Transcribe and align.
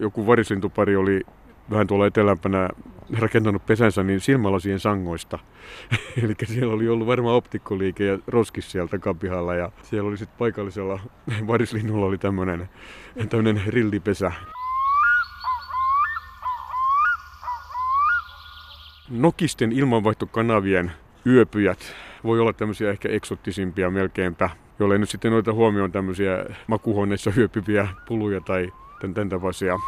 joku 0.00 0.26
varislintupari 0.26 0.96
oli 0.96 1.20
vähän 1.70 1.86
tuolla 1.86 2.06
etelämpänä 2.06 2.68
rakentanut 3.18 3.66
pesänsä 3.66 4.02
niin 4.02 4.20
silmälasien 4.20 4.80
sangoista. 4.80 5.38
Eli 6.24 6.34
siellä 6.44 6.74
oli 6.74 6.88
ollut 6.88 7.06
varmaan 7.06 7.36
optikkoliike 7.36 8.04
ja 8.04 8.18
roskis 8.26 8.72
siellä 8.72 8.88
takapihalla 8.88 9.54
ja 9.54 9.72
siellä 9.82 10.08
oli 10.08 10.16
sitten 10.16 10.38
paikallisella 10.38 11.00
varislinnulla 11.46 12.06
oli 12.06 12.18
tämmöinen 12.18 13.62
rillipesä. 13.66 14.32
Nokisten 19.10 19.72
ilmanvaihtokanavien 19.72 20.92
yöpyjät 21.26 21.94
voi 22.24 22.40
olla 22.40 22.52
tämmöisiä 22.52 22.90
ehkä 22.90 23.08
eksottisimpia 23.08 23.90
melkeinpä, 23.90 24.50
jolle 24.78 24.98
nyt 24.98 25.08
sitten 25.08 25.32
noita 25.32 25.52
huomioon 25.52 25.92
tämmöisiä 25.92 26.44
makuhuoneissa 26.66 27.32
yöpyviä 27.36 27.88
puluja 28.08 28.40
tai 28.40 28.72
tämän 29.08 29.28
tapaisia. 29.28 29.78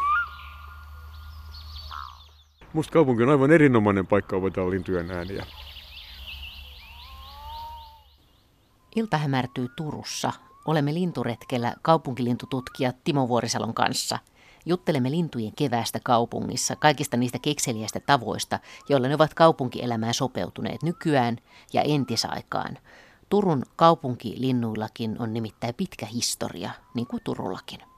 Musta 2.73 2.93
kaupunki 2.93 3.23
on 3.23 3.29
aivan 3.29 3.51
erinomainen 3.51 4.07
paikka 4.07 4.37
opetella 4.37 4.71
lintujen 4.71 5.11
ääniä. 5.11 5.47
Ilta 8.97 9.19
hämärtyy 9.19 9.69
Turussa. 9.77 10.33
Olemme 10.67 10.95
linturetkellä 10.95 11.75
kaupunkilintututkija 11.83 12.93
Timo 13.05 13.29
Vuorisalon 13.29 13.75
kanssa. 13.75 14.19
Juttelemme 14.67 15.11
lintujen 15.11 15.53
keväästä 15.57 15.99
kaupungissa, 16.05 16.77
kaikista 16.77 17.17
niistä 17.17 17.39
kekseliäistä 17.39 18.01
tavoista, 18.01 18.59
joilla 18.89 19.09
ne 19.09 19.15
ovat 19.15 19.35
kaupunkielämään 19.35 20.15
sopeutuneet 20.15 20.83
nykyään 20.83 21.37
ja 21.73 21.83
entisaikaan. 21.83 22.79
Turun 23.29 23.63
kaupunkilinnuillakin 23.77 25.17
on 25.19 25.33
nimittäin 25.33 25.75
pitkä 25.75 26.07
historia, 26.07 26.71
niin 26.95 27.07
kuin 27.07 27.23
Turullakin. 27.25 27.94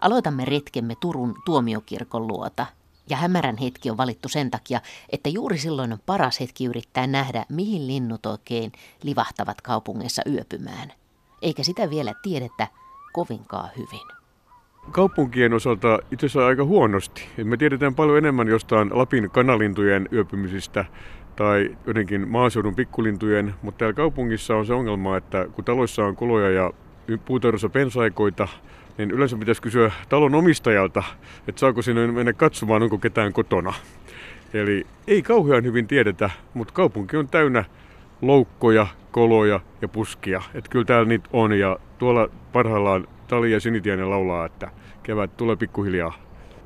Aloitamme 0.00 0.44
retkemme 0.44 0.94
Turun 1.00 1.34
tuomiokirkon 1.44 2.26
luota, 2.26 2.66
ja 3.10 3.16
hämärän 3.16 3.56
hetki 3.56 3.90
on 3.90 3.96
valittu 3.96 4.28
sen 4.28 4.50
takia, 4.50 4.80
että 5.12 5.28
juuri 5.28 5.58
silloin 5.58 5.92
on 5.92 5.98
paras 6.06 6.40
hetki 6.40 6.64
yrittää 6.64 7.06
nähdä, 7.06 7.44
mihin 7.48 7.86
linnut 7.86 8.26
oikein 8.26 8.72
livahtavat 9.02 9.60
kaupungeissa 9.60 10.22
yöpymään. 10.30 10.92
Eikä 11.42 11.62
sitä 11.62 11.90
vielä 11.90 12.14
tiedetä 12.22 12.68
kovinkaan 13.12 13.70
hyvin. 13.76 14.16
Kaupunkien 14.92 15.52
osalta 15.52 15.98
itse 16.10 16.26
asiassa 16.26 16.46
aika 16.46 16.64
huonosti. 16.64 17.28
Me 17.44 17.56
tiedetään 17.56 17.94
paljon 17.94 18.18
enemmän 18.18 18.48
jostain 18.48 18.98
Lapin 18.98 19.30
kanalintujen 19.30 20.08
yöpymisistä 20.12 20.84
tai 21.36 21.76
jotenkin 21.86 22.28
maaseudun 22.28 22.74
pikkulintujen, 22.74 23.54
mutta 23.62 23.78
täällä 23.78 23.94
kaupungissa 23.94 24.56
on 24.56 24.66
se 24.66 24.74
ongelma, 24.74 25.16
että 25.16 25.46
kun 25.52 25.64
taloissa 25.64 26.04
on 26.04 26.16
koloja 26.16 26.50
ja 26.50 26.72
puutarhassa 27.24 27.68
pensaikoita, 27.68 28.48
niin 28.98 29.10
yleensä 29.10 29.36
pitäisi 29.36 29.62
kysyä 29.62 29.92
talon 30.08 30.34
omistajalta, 30.34 31.02
että 31.48 31.60
saako 31.60 31.82
sinne 31.82 32.06
mennä 32.06 32.32
katsomaan, 32.32 32.82
onko 32.82 32.98
ketään 32.98 33.32
kotona. 33.32 33.72
Eli 34.54 34.86
ei 35.06 35.22
kauhean 35.22 35.64
hyvin 35.64 35.86
tiedetä, 35.86 36.30
mutta 36.54 36.74
kaupunki 36.74 37.16
on 37.16 37.28
täynnä 37.28 37.64
loukkoja, 38.22 38.86
koloja 39.10 39.60
ja 39.82 39.88
puskia. 39.88 40.42
Että 40.54 40.70
kyllä 40.70 40.84
täällä 40.84 41.08
niitä 41.08 41.28
on 41.32 41.58
ja 41.58 41.78
tuolla 41.98 42.28
parhaillaan 42.52 43.08
Tali 43.28 43.52
ja 43.52 43.60
Sinitiainen 43.60 44.10
laulaa, 44.10 44.46
että 44.46 44.70
kevät 45.02 45.36
tulee 45.36 45.56
pikkuhiljaa. 45.56 46.14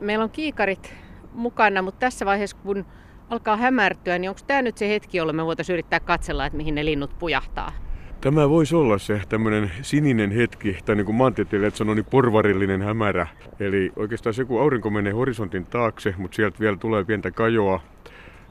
Meillä 0.01 0.25
on 0.25 0.31
kiikarit 0.31 0.95
mukana, 1.33 1.83
mutta 1.83 2.01
tässä 2.01 2.27
vaiheessa 2.27 2.57
kun 2.63 2.85
alkaa 3.31 3.57
hämärtyä, 3.57 4.19
niin 4.19 4.29
onko 4.29 4.41
tämä 4.47 4.63
nyt 4.63 4.79
se 4.79 4.89
hetki, 4.89 5.19
jolloin 5.19 5.37
me 5.37 5.47
voitaisiin 5.47 5.75
yrittää 5.75 6.01
katsella, 6.01 6.47
että 6.47 6.57
mihin 6.57 6.75
ne 6.75 6.85
linnut 6.85 7.19
pujahtaa? 7.19 7.73
Tämä 8.21 8.49
voisi 8.49 8.77
olla 8.77 8.99
se 8.99 9.23
tämmöinen 9.29 9.71
sininen 9.83 10.31
hetki, 10.31 10.79
tai 10.85 10.97
niin 10.97 11.07
kuin 11.07 11.17
maantieteilijät 11.17 11.75
sanoo, 11.75 11.95
niin 11.95 12.05
porvarillinen 12.05 12.83
hämärä. 12.83 13.27
Eli 13.61 13.93
oikeastaan 13.97 14.35
se, 14.35 14.45
kun 14.45 14.61
aurinko 14.61 14.91
menee 14.91 15.13
horisontin 15.13 15.67
taakse, 15.67 16.15
mutta 16.19 16.35
sieltä 16.35 16.61
vielä 16.61 16.77
tulee 16.77 17.05
pientä 17.05 17.31
kajoa, 17.31 17.81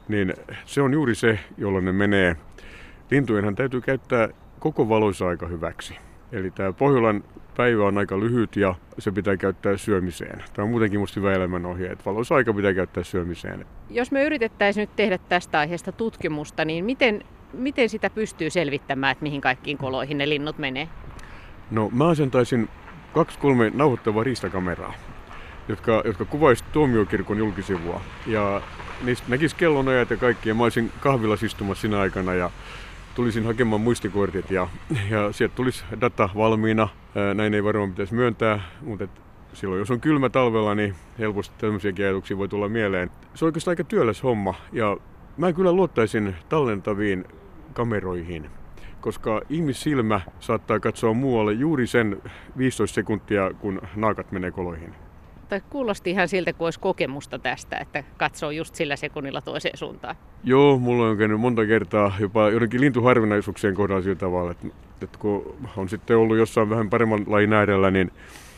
niin 0.08 0.34
se 0.64 0.82
on 0.82 0.92
juuri 0.92 1.14
se, 1.14 1.38
jolloin 1.58 1.84
ne 1.84 1.92
menee. 1.92 2.36
Lintujenhan 3.10 3.54
täytyy 3.54 3.80
käyttää 3.80 4.28
koko 4.58 4.88
valoisa 4.88 5.28
aika 5.28 5.46
hyväksi. 5.46 5.98
Eli 6.32 6.50
tämä 6.50 6.72
Pohjolan 6.72 7.24
päivä 7.56 7.86
on 7.86 7.98
aika 7.98 8.20
lyhyt 8.20 8.56
ja 8.56 8.74
se 8.98 9.12
pitää 9.12 9.36
käyttää 9.36 9.76
syömiseen. 9.76 10.42
Tämä 10.52 10.64
on 10.64 10.70
muutenkin 10.70 11.00
musta 11.00 11.20
hyvä 11.20 11.32
elämänohje, 11.32 11.86
että 11.86 12.04
valoisa 12.04 12.34
aika 12.34 12.52
pitää 12.52 12.74
käyttää 12.74 13.04
syömiseen. 13.04 13.66
Jos 13.90 14.12
me 14.12 14.24
yritettäisiin 14.24 14.82
nyt 14.82 14.96
tehdä 14.96 15.18
tästä 15.18 15.58
aiheesta 15.58 15.92
tutkimusta, 15.92 16.64
niin 16.64 16.84
miten 16.84 17.22
miten 17.52 17.88
sitä 17.88 18.10
pystyy 18.10 18.50
selvittämään, 18.50 19.12
että 19.12 19.22
mihin 19.22 19.40
kaikkiin 19.40 19.78
koloihin 19.78 20.18
ne 20.18 20.28
linnut 20.28 20.58
menee? 20.58 20.88
No 21.70 21.88
mä 21.92 22.08
asentaisin 22.08 22.68
kaksi 23.12 23.38
kolme 23.38 23.70
nauhoittavaa 23.74 24.24
riistakameraa, 24.24 24.94
jotka, 25.68 26.02
jotka 26.04 26.24
kuvaisivat 26.24 26.72
tuomiokirkon 26.72 27.38
julkisivua. 27.38 28.00
Ja 28.26 28.62
niistä 29.04 29.24
näkisi 29.28 29.56
kellonajat 29.56 30.10
ja 30.10 30.16
kaikki. 30.16 30.48
Ja 30.48 30.54
mä 30.54 30.62
olisin 30.62 30.92
kahvilla 31.00 31.36
istumassa 31.44 31.80
siinä 31.80 32.00
aikana 32.00 32.34
ja 32.34 32.50
tulisin 33.14 33.44
hakemaan 33.44 33.80
muistikortit 33.80 34.50
ja, 34.50 34.68
ja 35.10 35.32
sieltä 35.32 35.54
tulisi 35.54 35.84
data 36.00 36.28
valmiina. 36.36 36.88
Näin 37.34 37.54
ei 37.54 37.64
varmaan 37.64 37.90
pitäisi 37.90 38.14
myöntää, 38.14 38.60
mutta 38.80 39.04
et 39.04 39.10
silloin 39.52 39.78
jos 39.78 39.90
on 39.90 40.00
kylmä 40.00 40.28
talvella, 40.28 40.74
niin 40.74 40.94
helposti 41.18 41.54
tämmöisiä 41.58 41.92
ajatuksia 41.98 42.38
voi 42.38 42.48
tulla 42.48 42.68
mieleen. 42.68 43.10
Se 43.34 43.44
on 43.44 43.46
oikeastaan 43.46 43.72
aika 43.72 43.84
työläs 43.84 44.22
homma 44.22 44.54
ja 44.72 44.96
mä 45.40 45.52
kyllä 45.52 45.72
luottaisin 45.72 46.34
tallentaviin 46.48 47.24
kameroihin, 47.72 48.50
koska 49.00 49.42
ihmissilmä 49.48 50.20
saattaa 50.40 50.80
katsoa 50.80 51.14
muualle 51.14 51.52
juuri 51.52 51.86
sen 51.86 52.22
15 52.58 52.94
sekuntia, 52.94 53.50
kun 53.60 53.82
naakat 53.96 54.32
menee 54.32 54.50
koloihin. 54.50 54.94
Tai 55.48 55.60
kuulosti 55.70 56.10
ihan 56.10 56.28
siltä, 56.28 56.52
kuin 56.52 56.66
olisi 56.66 56.80
kokemusta 56.80 57.38
tästä, 57.38 57.76
että 57.76 58.04
katsoo 58.16 58.50
just 58.50 58.74
sillä 58.74 58.96
sekunnilla 58.96 59.40
toiseen 59.40 59.76
suuntaan. 59.76 60.16
Joo, 60.44 60.78
mulla 60.78 61.08
on 61.08 61.16
käynyt 61.16 61.40
monta 61.40 61.66
kertaa 61.66 62.12
jopa 62.20 62.50
jotenkin 62.50 62.80
lintuharvinaisuuksien 62.80 63.74
kohdalla 63.74 64.02
sillä 64.02 64.16
tavalla, 64.16 64.50
että, 64.50 64.68
että 65.02 65.18
kun 65.18 65.56
on 65.76 65.88
sitten 65.88 66.16
ollut 66.16 66.36
jossain 66.36 66.70
vähän 66.70 66.90
paremman 66.90 67.24
lajin 67.26 67.52
äärellä, 67.52 67.90
niin 67.90 68.10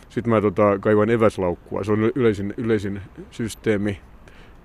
sitten 0.08 0.30
mä 0.30 0.40
tota, 0.40 0.78
kaivan 0.78 1.10
eväslaukkua. 1.10 1.84
Se 1.84 1.92
on 1.92 2.12
yleisin, 2.14 2.54
yleisin 2.56 3.00
systeemi. 3.30 4.00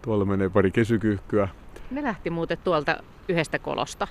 Tuolla 0.02 0.26
menee 0.26 0.50
pari 0.50 0.72
kesykyyhkyä. 0.72 1.48
Ne 1.92 2.04
lähti 2.04 2.30
muuten 2.30 2.58
tuolta 2.64 2.98
yhdestä 3.30 3.60
kolosta. 3.60 4.08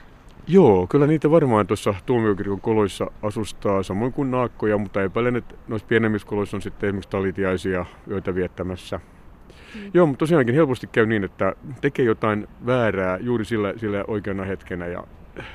Joo, 0.48 0.87
kyllä 0.87 1.06
niitä 1.06 1.31
varmaan 1.31 1.66
tuossa 1.66 1.94
tuomiokirkon 2.06 2.60
koloissa 2.60 3.10
asustaa, 3.22 3.82
samoin 3.82 4.12
kuin 4.12 4.31
naakkoja, 4.31 4.78
mutta 4.78 5.03
epäilen, 5.03 5.37
että 5.37 5.54
noissa 5.69 5.88
pienemmissä 5.88 6.28
koloissa 6.28 6.56
on 6.56 6.62
sitten 6.62 6.88
esimerkiksi 6.88 7.10
talitiaisia 7.10 7.86
yötä 8.10 8.34
viettämässä. 8.34 9.00
Mm. 9.75 9.91
Joo, 9.94 10.06
mutta 10.06 10.19
tosiaankin 10.19 10.54
helposti 10.54 10.86
käy 10.86 11.06
niin, 11.06 11.25
että 11.25 11.54
tekee 11.81 12.04
jotain 12.04 12.48
väärää 12.66 13.19
juuri 13.19 13.44
sillä, 13.44 13.75
sillä 13.76 14.04
oikeana 14.09 14.44
hetkenä 14.44 14.86
ja 14.86 15.04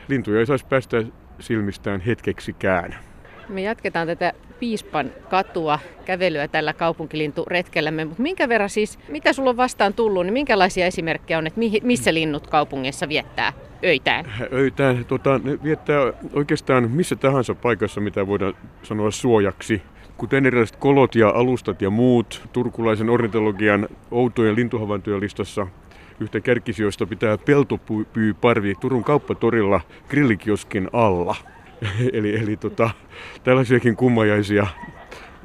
lintuja 0.08 0.40
ei 0.40 0.46
saisi 0.46 0.66
päästä 0.66 1.04
silmistään 1.40 2.02
hetkeksikään. 2.02 2.96
Me 3.50 3.62
jatketaan 3.62 4.08
tätä 4.08 4.34
Piispan 4.62 5.12
katua 5.30 5.80
kävelyä 6.06 6.48
tällä 6.48 6.74
kaupunkilinturetkellämme, 6.74 8.06
mutta 8.06 8.22
minkä 8.22 8.50
verran 8.50 8.70
siis, 8.70 9.00
mitä 9.10 9.34
sulla 9.34 9.50
on 9.50 9.58
vastaan 9.58 9.94
tullut, 9.94 10.26
niin 10.26 10.34
minkälaisia 10.34 10.86
esimerkkejä 10.86 11.38
on, 11.38 11.48
että 11.48 11.60
missä 11.84 12.14
linnut 12.14 12.48
kaupungissa 12.48 13.10
viettää 13.10 13.54
öitään? 13.84 14.26
Öitään 14.54 15.06
tota, 15.06 15.40
ne 15.44 15.60
viettää 15.64 16.14
oikeastaan 16.34 16.92
missä 16.92 17.16
tahansa 17.16 17.56
paikassa, 17.56 18.02
mitä 18.02 18.28
voidaan 18.28 18.54
sanoa 18.84 19.12
suojaksi. 19.12 19.82
Kuten 20.18 20.46
erilaiset 20.46 20.76
kolot 20.76 21.16
ja 21.16 21.30
alustat 21.30 21.82
ja 21.82 21.90
muut, 21.90 22.42
turkulaisen 22.54 23.10
ornitologian 23.10 23.88
outojen 24.12 24.56
lintuhavaintojen 24.56 25.22
listassa 25.22 25.68
yhtä 26.20 26.40
kärkisijoista 26.40 27.06
pitää 27.06 27.38
peltopyyparvi 27.38 28.76
Turun 28.76 29.04
kauppatorilla 29.04 29.82
grillikioskin 30.10 30.90
alla. 30.94 31.36
eli 32.14 32.36
eli 32.36 32.58
tota, 32.58 32.90
tällaisiakin 33.44 33.96
kummajaisia 33.96 34.68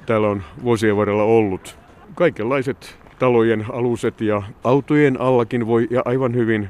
täällä 0.06 0.28
on 0.28 0.42
vuosien 0.62 0.96
varrella 0.96 1.22
ollut. 1.22 1.78
Kaikenlaiset 2.14 2.98
talojen 3.18 3.66
aluset 3.72 4.20
ja 4.20 4.42
autojen 4.64 5.20
allakin 5.20 5.66
voi 5.66 5.86
ja 5.90 6.02
aivan 6.04 6.34
hyvin, 6.34 6.68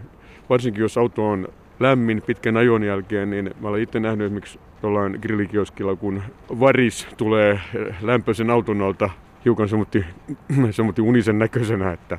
varsinkin 0.50 0.80
jos 0.80 0.98
auto 0.98 1.30
on 1.30 1.48
lämmin 1.80 2.22
pitkän 2.22 2.56
ajon 2.56 2.84
jälkeen, 2.84 3.30
niin 3.30 3.50
mä 3.60 3.68
olen 3.68 3.82
itse 3.82 4.00
nähnyt 4.00 4.24
esimerkiksi 4.24 4.58
jollain 4.82 5.18
grillikioskilla, 5.22 5.96
kun 5.96 6.22
varis 6.60 7.08
tulee 7.16 7.60
lämpöisen 8.02 8.50
auton 8.50 8.82
alta 8.82 9.10
hiukan 9.44 9.68
semmoitti, 9.68 10.04
semmoitti 10.70 11.02
unisen 11.02 11.38
näköisenä, 11.38 11.92
että 11.92 12.18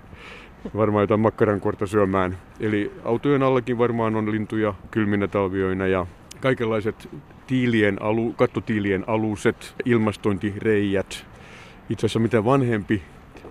varmaan 0.75 1.03
jotain 1.03 1.19
makkarankorta 1.19 1.87
syömään. 1.87 2.37
Eli 2.59 2.91
autojen 3.05 3.43
allakin 3.43 3.77
varmaan 3.77 4.15
on 4.15 4.31
lintuja 4.31 4.73
kylminä 4.91 5.27
talvioina 5.27 5.87
ja 5.87 6.05
kaikenlaiset 6.41 7.09
tiilien 7.47 8.01
alu, 8.01 8.33
kattotiilien 8.33 9.03
aluset, 9.07 9.75
ilmastointireijät. 9.85 11.25
Itse 11.89 12.05
asiassa 12.05 12.19
mitä 12.19 12.45
vanhempi 12.45 13.01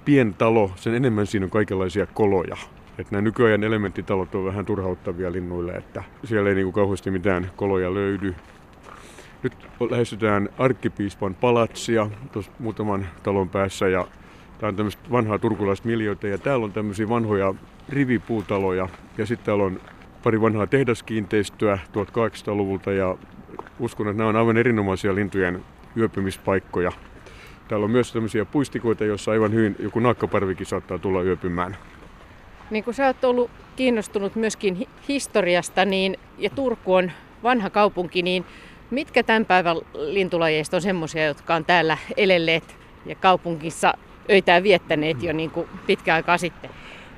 pientalo, 0.04 0.70
sen 0.76 0.94
enemmän 0.94 1.26
siinä 1.26 1.46
on 1.46 1.50
kaikenlaisia 1.50 2.06
koloja. 2.06 2.56
Että 2.98 3.12
nämä 3.12 3.22
nykyajan 3.22 3.64
elementtitalot 3.64 4.34
on 4.34 4.44
vähän 4.44 4.66
turhauttavia 4.66 5.32
linnuille, 5.32 5.72
että 5.72 6.02
siellä 6.24 6.48
ei 6.48 6.54
niin 6.54 6.66
kuin 6.66 6.74
kauheasti 6.74 7.10
mitään 7.10 7.50
koloja 7.56 7.94
löydy. 7.94 8.34
Nyt 9.42 9.52
lähestytään 9.90 10.48
arkkipiispan 10.58 11.34
palatsia 11.34 12.10
tuossa 12.32 12.52
muutaman 12.58 13.08
talon 13.22 13.48
päässä 13.48 13.88
ja 13.88 14.06
Tämä 14.58 14.68
on 14.68 14.76
tämmöistä 14.76 15.02
vanhaa 15.10 15.38
turkulaista 15.38 15.88
miljöitä 15.88 16.28
ja 16.28 16.38
täällä 16.38 16.64
on 16.64 16.72
tämmöisiä 16.72 17.08
vanhoja 17.08 17.54
rivipuutaloja 17.88 18.88
ja 19.18 19.26
sitten 19.26 19.46
täällä 19.46 19.64
on 19.64 19.80
pari 20.22 20.40
vanhaa 20.40 20.66
tehdaskiinteistöä 20.66 21.78
1800-luvulta 21.92 22.92
ja 22.92 23.16
uskon, 23.78 24.08
että 24.08 24.18
nämä 24.18 24.28
on 24.28 24.36
aivan 24.36 24.56
erinomaisia 24.56 25.14
lintujen 25.14 25.64
yöpymispaikkoja. 25.96 26.92
Täällä 27.68 27.84
on 27.84 27.90
myös 27.90 28.12
tämmöisiä 28.12 28.44
puistikoita, 28.44 29.04
joissa 29.04 29.30
aivan 29.30 29.52
hyvin 29.52 29.76
joku 29.78 30.00
naakkaparvikin 30.00 30.66
saattaa 30.66 30.98
tulla 30.98 31.22
yöpymään. 31.22 31.76
Niin 32.70 32.84
kuin 32.84 32.94
sä 32.94 33.06
oot 33.06 33.24
ollut 33.24 33.50
kiinnostunut 33.76 34.36
myöskin 34.36 34.88
historiasta, 35.08 35.84
niin, 35.84 36.16
ja 36.38 36.50
Turku 36.50 36.94
on 36.94 37.12
vanha 37.42 37.70
kaupunki, 37.70 38.22
niin 38.22 38.44
mitkä 38.90 39.22
tämän 39.22 39.44
päivän 39.44 39.76
lintulajeista 39.94 40.76
on 40.76 40.82
semmoisia, 40.82 41.26
jotka 41.26 41.54
on 41.54 41.64
täällä 41.64 41.98
elelleet 42.16 42.76
ja 43.06 43.14
kaupungissa 43.14 43.94
öitään 44.30 44.62
viettäneet 44.62 45.22
jo 45.22 45.32
niin 45.32 45.50
kuin 45.50 45.68
pitkä 45.86 46.14
aikaa 46.14 46.38
sitten? 46.38 46.70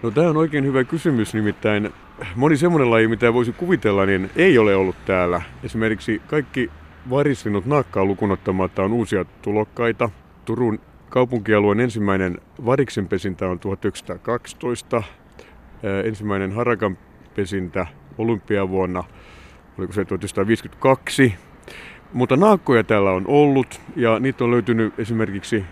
No 0.02 0.10
tämä 0.10 0.30
on 0.30 0.36
oikein 0.36 0.64
hyvä 0.64 0.84
kysymys, 0.84 1.34
nimittäin 1.34 1.92
moni 2.36 2.56
semmoinen 2.56 2.90
laji, 2.90 3.08
mitä 3.08 3.34
voisi 3.34 3.52
kuvitella, 3.52 4.06
niin 4.06 4.30
ei 4.36 4.58
ole 4.58 4.76
ollut 4.76 4.96
täällä. 5.06 5.42
Esimerkiksi 5.64 6.22
kaikki 6.26 6.70
varislinut 7.10 7.66
naakkaa 7.66 8.04
lukunottamatta 8.04 8.82
on 8.82 8.92
uusia 8.92 9.24
tulokkaita. 9.42 10.10
Turun 10.44 10.80
kaupunkialueen 11.08 11.80
ensimmäinen 11.80 12.38
variksen 12.66 13.08
pesintä 13.08 13.48
on 13.48 13.58
1912. 13.58 15.02
Ensimmäinen 16.04 16.52
harakan 16.52 16.98
pesintä 17.36 17.86
olympiavuonna, 18.18 19.04
oliko 19.78 19.92
se 19.92 20.04
1952. 20.04 21.34
Mutta 22.12 22.36
naakkoja 22.36 22.84
täällä 22.84 23.10
on 23.10 23.24
ollut 23.26 23.80
ja 23.96 24.18
niitä 24.18 24.44
on 24.44 24.50
löytynyt 24.50 25.00
esimerkiksi 25.00 25.64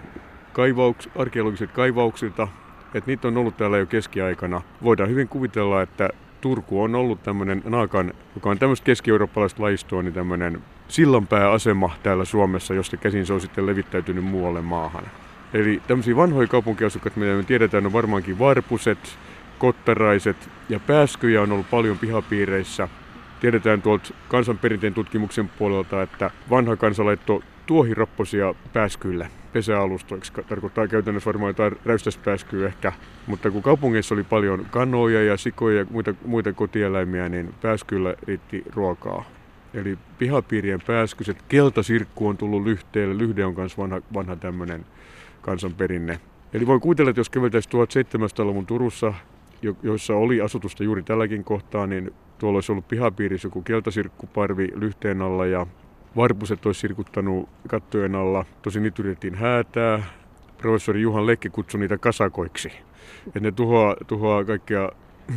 kaivauks, 0.53 1.09
arkeologiset 1.17 1.73
kaivauksilta, 1.73 2.49
että 2.95 3.11
niitä 3.11 3.29
on 3.29 3.37
ollut 3.37 3.57
täällä 3.57 3.79
jo 3.79 3.87
keskiaikana. 3.87 4.63
Voidaan 4.83 5.11
hyvin 5.11 5.29
kuvitella, 5.29 5.83
että 5.83 6.09
Turku 6.41 6.83
on 6.83 6.95
ollut 6.95 7.23
tämmöinen 7.23 7.63
naakan, 7.65 8.13
joka 8.35 8.51
on 8.51 8.59
tämmöistä 8.59 8.85
keski-eurooppalaista 8.85 9.63
lajistoa, 9.63 10.03
niin 10.03 10.15
tämmöinen 10.15 10.63
sillanpääasema 10.89 11.91
täällä 12.03 12.25
Suomessa, 12.25 12.75
josta 12.75 12.97
käsin 12.97 13.27
se 13.27 13.33
on 13.33 13.41
sitten 13.41 13.67
levittäytynyt 13.67 14.25
muualle 14.25 14.61
maahan. 14.61 15.05
Eli 15.55 15.83
tämmöisiä 15.87 16.17
vanhoja 16.17 16.49
kaupunkiasukkaita, 16.49 17.21
mitä 17.21 17.33
me 17.33 17.43
tiedetään, 17.43 17.87
on 17.87 17.93
varmaankin 17.93 18.39
varpuset, 18.39 19.19
kottaraiset 19.59 20.37
ja 20.69 20.81
pääskyjä 20.81 21.43
on 21.43 21.53
ollut 21.53 21.71
paljon 21.71 21.99
pihapiireissä. 21.99 22.89
Tiedetään 23.41 23.83
tuolta 23.83 24.15
kansanperinteen 24.29 24.95
tutkimuksen 24.95 25.49
puolelta, 25.49 26.03
että 26.03 26.31
vanha 26.51 26.77
kansa 26.77 27.05
laittoi 27.05 27.43
tuohirapposia 27.67 28.55
pääskyille 28.73 29.29
pesäalustoiksi. 29.53 30.33
Tarkoittaa 30.49 30.89
käytännössä 30.89 31.27
varmaan 31.27 31.51
jotain 31.51 31.77
räystäspääskyä 31.85 32.67
ehkä. 32.67 32.93
Mutta 33.27 33.51
kun 33.51 33.63
kaupungeissa 33.63 34.15
oli 34.15 34.23
paljon 34.23 34.67
kanoja 34.71 35.25
ja 35.25 35.37
sikoja 35.37 35.79
ja 35.79 35.87
muita, 35.91 36.15
muita 36.25 36.53
kotieläimiä, 36.53 37.29
niin 37.29 37.55
pääskyllä 37.63 38.15
riitti 38.23 38.65
ruokaa. 38.75 39.25
Eli 39.75 39.99
pihapiirien 40.19 40.81
pääskyset. 40.87 41.43
Keltasirkku 41.49 42.29
on 42.29 42.37
tullut 42.37 42.65
lyhteelle. 42.65 43.19
Lyhde 43.19 43.45
on 43.45 43.55
myös 43.57 43.79
vanha, 43.79 44.01
vanha 44.15 44.37
tämmöinen 44.37 44.87
kansanperinne. 45.41 46.21
Eli 46.53 46.67
voin 46.67 46.81
kuvitella, 46.81 47.11
että 47.11 47.21
jos 47.21 47.31
käveltäisiin 47.31 47.73
1700-luvun 47.73 48.67
Turussa, 48.67 49.15
joissa 49.83 50.15
oli 50.15 50.41
asutusta 50.41 50.85
juuri 50.85 51.03
tälläkin 51.03 51.45
kohtaa, 51.45 51.87
niin 51.87 52.15
tuolla 52.39 52.57
olisi 52.57 52.73
ollut 52.73 52.89
pihapiirissä 52.89 53.47
joku 53.47 53.63
keltasirkkuparvi 53.63 54.69
lyhteen 54.75 55.23
alla 55.23 55.47
ja 55.47 55.67
varpuset 56.17 56.67
olisi 56.67 56.81
sirkuttanut 56.81 57.49
kattojen 57.69 58.15
alla. 58.15 58.45
Tosi 58.63 58.81
niitä 58.81 59.03
yritettiin 59.03 59.35
häätää. 59.35 60.03
Professori 60.59 61.03
Juhan 61.03 61.27
Lekke 61.27 61.49
kutsui 61.49 61.81
niitä 61.81 61.99
kasakoiksi. 61.99 62.73
Että 63.27 63.41
ne 63.41 63.53
tuhoaa, 63.53 63.97
tuhoaa 64.07 64.45
kaikkia, 64.45 64.91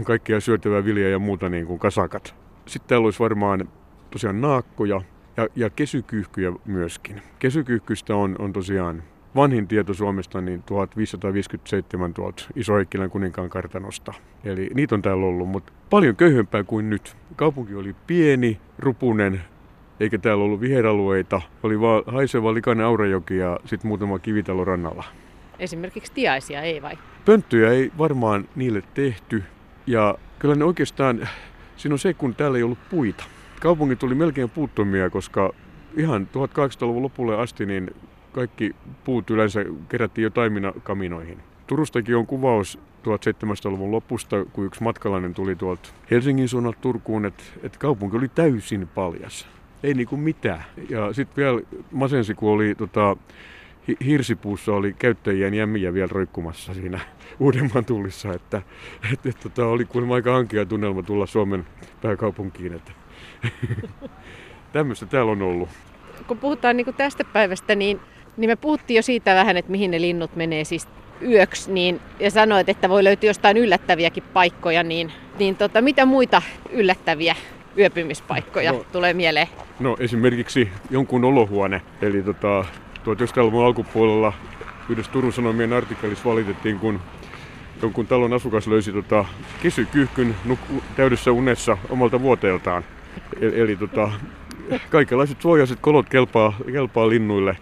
kaikkia 0.03 0.39
syötävää 0.39 0.85
viljaa 0.85 1.09
ja 1.09 1.19
muuta 1.19 1.49
niin 1.49 1.65
kuin 1.65 1.79
kasakat. 1.79 2.35
Sitten 2.65 2.89
täällä 2.89 3.05
olisi 3.05 3.19
varmaan 3.19 3.69
tosiaan 4.11 4.41
naakkoja 4.41 5.01
ja, 5.37 5.47
ja 5.55 5.69
kesykyyhkyjä 5.69 6.51
myöskin. 6.65 7.21
Kesykyyhkystä 7.39 8.15
on, 8.15 8.35
on 8.39 8.53
tosiaan 8.53 9.03
vanhin 9.35 9.67
tieto 9.67 9.93
Suomesta 9.93 10.41
niin 10.41 10.63
1557 10.63 12.13
tuolta 12.13 12.43
Iso-Heikkilän 12.55 13.09
kuninkaan 13.09 13.49
kartanosta. 13.49 14.13
Eli 14.43 14.69
niitä 14.73 14.95
on 14.95 15.01
täällä 15.01 15.25
ollut, 15.25 15.49
mutta 15.49 15.73
paljon 15.89 16.15
köyhempää 16.15 16.63
kuin 16.63 16.89
nyt. 16.89 17.15
Kaupunki 17.35 17.75
oli 17.75 17.95
pieni, 18.07 18.59
rupunen, 18.79 19.41
eikä 19.99 20.17
täällä 20.17 20.43
ollut 20.43 20.61
viheralueita. 20.61 21.41
Oli 21.63 21.79
vaan 21.79 22.03
haiseva 22.07 22.53
likainen 22.53 22.85
Aurajoki 22.85 23.37
ja 23.37 23.59
sitten 23.65 23.87
muutama 23.87 24.19
kivitalo 24.19 24.65
rannalla. 24.65 25.03
Esimerkiksi 25.59 26.11
tiaisia 26.15 26.61
ei 26.61 26.81
vai? 26.81 26.97
Pönttöjä 27.25 27.71
ei 27.71 27.91
varmaan 27.97 28.47
niille 28.55 28.83
tehty. 28.93 29.43
Ja 29.87 30.15
kyllä 30.39 30.55
ne 30.55 30.63
oikeastaan, 30.63 31.29
siinä 31.77 31.93
on 31.93 31.99
se, 31.99 32.13
kun 32.13 32.35
täällä 32.35 32.57
ei 32.57 32.63
ollut 32.63 32.89
puita. 32.89 33.23
Kaupungit 33.59 33.99
tuli 33.99 34.15
melkein 34.15 34.49
puuttomia, 34.49 35.09
koska 35.09 35.53
ihan 35.97 36.27
1800-luvun 36.33 37.03
lopulle 37.03 37.37
asti 37.37 37.65
niin 37.65 37.91
kaikki 38.31 38.75
puut 39.03 39.29
yleensä 39.29 39.65
kerättiin 39.89 40.23
jo 40.23 40.29
taimina 40.29 40.73
kaminoihin. 40.83 41.37
Turustakin 41.67 42.15
on 42.15 42.27
kuvaus 42.27 42.79
1700-luvun 43.03 43.91
lopusta, 43.91 44.45
kun 44.45 44.65
yksi 44.65 44.83
matkalainen 44.83 45.33
tuli 45.33 45.55
tuolta 45.55 45.89
Helsingin 46.11 46.49
suunnalta 46.49 46.77
Turkuun, 46.81 47.25
että, 47.25 47.43
että 47.63 47.79
kaupunki 47.79 48.17
oli 48.17 48.27
täysin 48.27 48.87
paljas 48.87 49.58
ei 49.83 49.93
niinku 49.93 50.17
mitään. 50.17 50.63
Ja 50.89 51.13
sitten 51.13 51.43
vielä 51.43 51.61
masensi, 51.91 52.35
kun 52.35 52.51
oli 52.51 52.75
tota, 52.75 53.17
hirsipuussa 54.05 54.73
oli 54.73 54.93
käyttäjien 54.93 55.53
jämmiä 55.53 55.93
vielä 55.93 56.09
roikkumassa 56.11 56.73
siinä 56.73 56.99
Uudenmaan 57.39 57.85
tullissa, 57.85 58.33
että 58.33 58.61
et, 59.13 59.25
et, 59.25 59.39
tota, 59.39 59.65
oli 59.65 59.85
kuulemma 59.85 60.15
aika 60.15 60.33
hankea 60.33 60.65
tunnelma 60.65 61.03
tulla 61.03 61.25
Suomen 61.25 61.65
pääkaupunkiin. 62.01 62.73
Että. 62.73 62.91
Tämmöistä 64.73 65.05
täällä 65.05 65.31
on 65.31 65.41
ollut. 65.41 65.69
Kun 66.27 66.37
puhutaan 66.37 66.77
niin 66.77 66.95
tästä 66.97 67.23
päivästä, 67.23 67.75
niin, 67.75 67.99
niin 68.37 68.49
me 68.49 68.55
puhuttiin 68.55 68.95
jo 68.95 69.01
siitä 69.01 69.35
vähän, 69.35 69.57
että 69.57 69.71
mihin 69.71 69.91
ne 69.91 70.01
linnut 70.01 70.35
menee 70.35 70.63
siis 70.63 70.87
yöksi, 71.21 71.71
niin, 71.71 71.99
ja 72.19 72.31
sanoit, 72.31 72.69
että 72.69 72.89
voi 72.89 73.03
löytyä 73.03 73.29
jostain 73.29 73.57
yllättäviäkin 73.57 74.23
paikkoja, 74.33 74.83
niin, 74.83 75.11
niin 75.39 75.55
tota, 75.55 75.81
mitä 75.81 76.05
muita 76.05 76.41
yllättäviä 76.69 77.35
yöpymispaikkoja 77.77 78.71
no, 78.71 78.85
tulee 78.91 79.13
mieleen? 79.13 79.47
No 79.79 79.97
esimerkiksi 79.99 80.69
jonkun 80.89 81.25
olohuone. 81.25 81.81
Eli 82.01 82.23
tota, 82.23 82.65
1900-luvun 82.99 83.65
alkupuolella 83.65 84.33
yhdessä 84.89 85.11
Turun 85.11 85.33
Sanomien 85.33 85.73
artikkelissa 85.73 86.29
valitettiin, 86.29 86.79
kun 86.79 86.99
jonkun 87.81 88.07
talon 88.07 88.33
asukas 88.33 88.67
löysi 88.67 88.91
tota, 88.91 89.25
kesykyyhkyn 89.63 90.35
nuk- 90.47 90.81
täydessä 90.95 91.31
unessa 91.31 91.77
omalta 91.89 92.21
vuoteeltaan. 92.21 92.83
Eli, 93.41 93.59
eli 93.59 93.75
tota, 93.75 94.11
kaikenlaiset 94.89 95.41
suojaiset 95.41 95.79
kolot 95.81 96.09
kelpaa, 96.09 96.53
kelpaa 96.71 97.09
linnuille. 97.09 97.57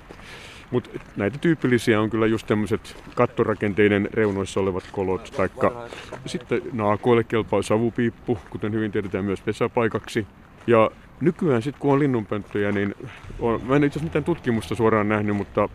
Mutta 0.71 0.89
näitä 1.15 1.37
tyypillisiä 1.37 2.01
on 2.01 2.09
kyllä 2.09 2.27
just 2.27 2.47
tämmöiset 2.47 3.03
kattorakenteiden 3.15 4.09
reunoissa 4.13 4.59
olevat 4.59 4.83
kolot, 4.91 5.33
taikka 5.37 5.87
sitten 6.25 6.61
naakoille 6.73 7.23
kelpaa 7.23 7.61
savupiippu, 7.61 8.37
kuten 8.49 8.73
hyvin 8.73 8.91
tiedetään 8.91 9.25
myös 9.25 9.41
pesäpaikaksi. 9.41 10.27
Ja 10.67 10.91
nykyään 11.21 11.61
sitten 11.61 11.81
kun 11.81 11.93
on 11.93 11.99
linnunpönttöjä, 11.99 12.71
niin 12.71 12.95
on, 13.39 13.61
mä 13.63 13.75
en 13.75 13.83
itse 13.83 13.99
asiassa 13.99 14.09
mitään 14.09 14.23
tutkimusta 14.23 14.75
suoraan 14.75 15.09
nähnyt, 15.09 15.35
mutta 15.35 15.69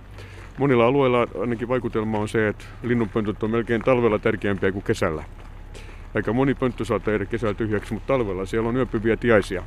monilla 0.59 0.87
alueilla 0.87 1.27
ainakin 1.41 1.69
vaikutelma 1.69 2.19
on 2.19 2.29
se, 2.29 2.49
että 2.49 2.65
linnunpöntöt 2.83 3.43
on 3.43 3.51
melkein 3.51 3.83
talvella 3.83 4.19
tärkeämpiä 4.19 4.73
kuin 4.73 4.85
kesällä. 4.85 5.25
Aika 6.15 6.33
moni 6.33 6.55
pönttö 6.55 6.85
saattaa 6.85 7.13
jäädä 7.13 7.25
kesällä 7.25 7.55
tyhjäksi, 7.55 7.95
mutta 7.95 8.07
talvella 8.07 8.47
siellä 8.47 8.69
on 8.69 8.77
yöpyviä 8.77 9.17
tiaisia. 9.17 9.63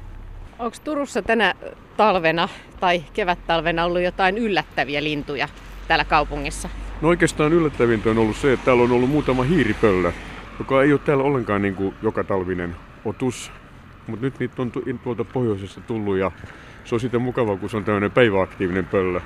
Onko 0.59 0.77
Turussa 0.83 1.21
tänä 1.21 1.53
talvena 1.97 2.49
tai 2.79 3.03
kevättalvena 3.13 3.85
ollut 3.85 4.01
jotain 4.01 4.37
yllättäviä 4.37 5.03
lintuja 5.03 5.47
täällä 5.87 6.05
kaupungissa? 6.05 6.69
No 7.01 7.07
oikeastaan 7.07 7.53
yllättävintä 7.53 8.09
on 8.09 8.17
ollut 8.17 8.37
se, 8.37 8.53
että 8.53 8.65
täällä 8.65 8.83
on 8.83 8.91
ollut 8.91 9.09
muutama 9.09 9.43
hiiripöllö, 9.43 10.11
joka 10.59 10.83
ei 10.83 10.91
ole 10.91 10.99
täällä 11.05 11.23
ollenkaan 11.23 11.61
niin 11.61 11.75
kuin 11.75 11.95
joka 12.01 12.23
talvinen 12.23 12.75
otus. 13.05 13.51
Mutta 14.07 14.25
nyt 14.25 14.39
niitä 14.39 14.61
on 14.61 14.71
tuolta 15.03 15.23
pohjoisesta 15.23 15.81
tullut 15.81 16.17
ja 16.17 16.31
se 16.85 16.95
on 16.95 16.99
sitten 16.99 17.21
mukava, 17.21 17.57
kun 17.57 17.69
se 17.69 17.77
on 17.77 17.83
tämmöinen 17.83 18.11
päiväaktiivinen 18.11 18.85
pöllö. 18.85 19.21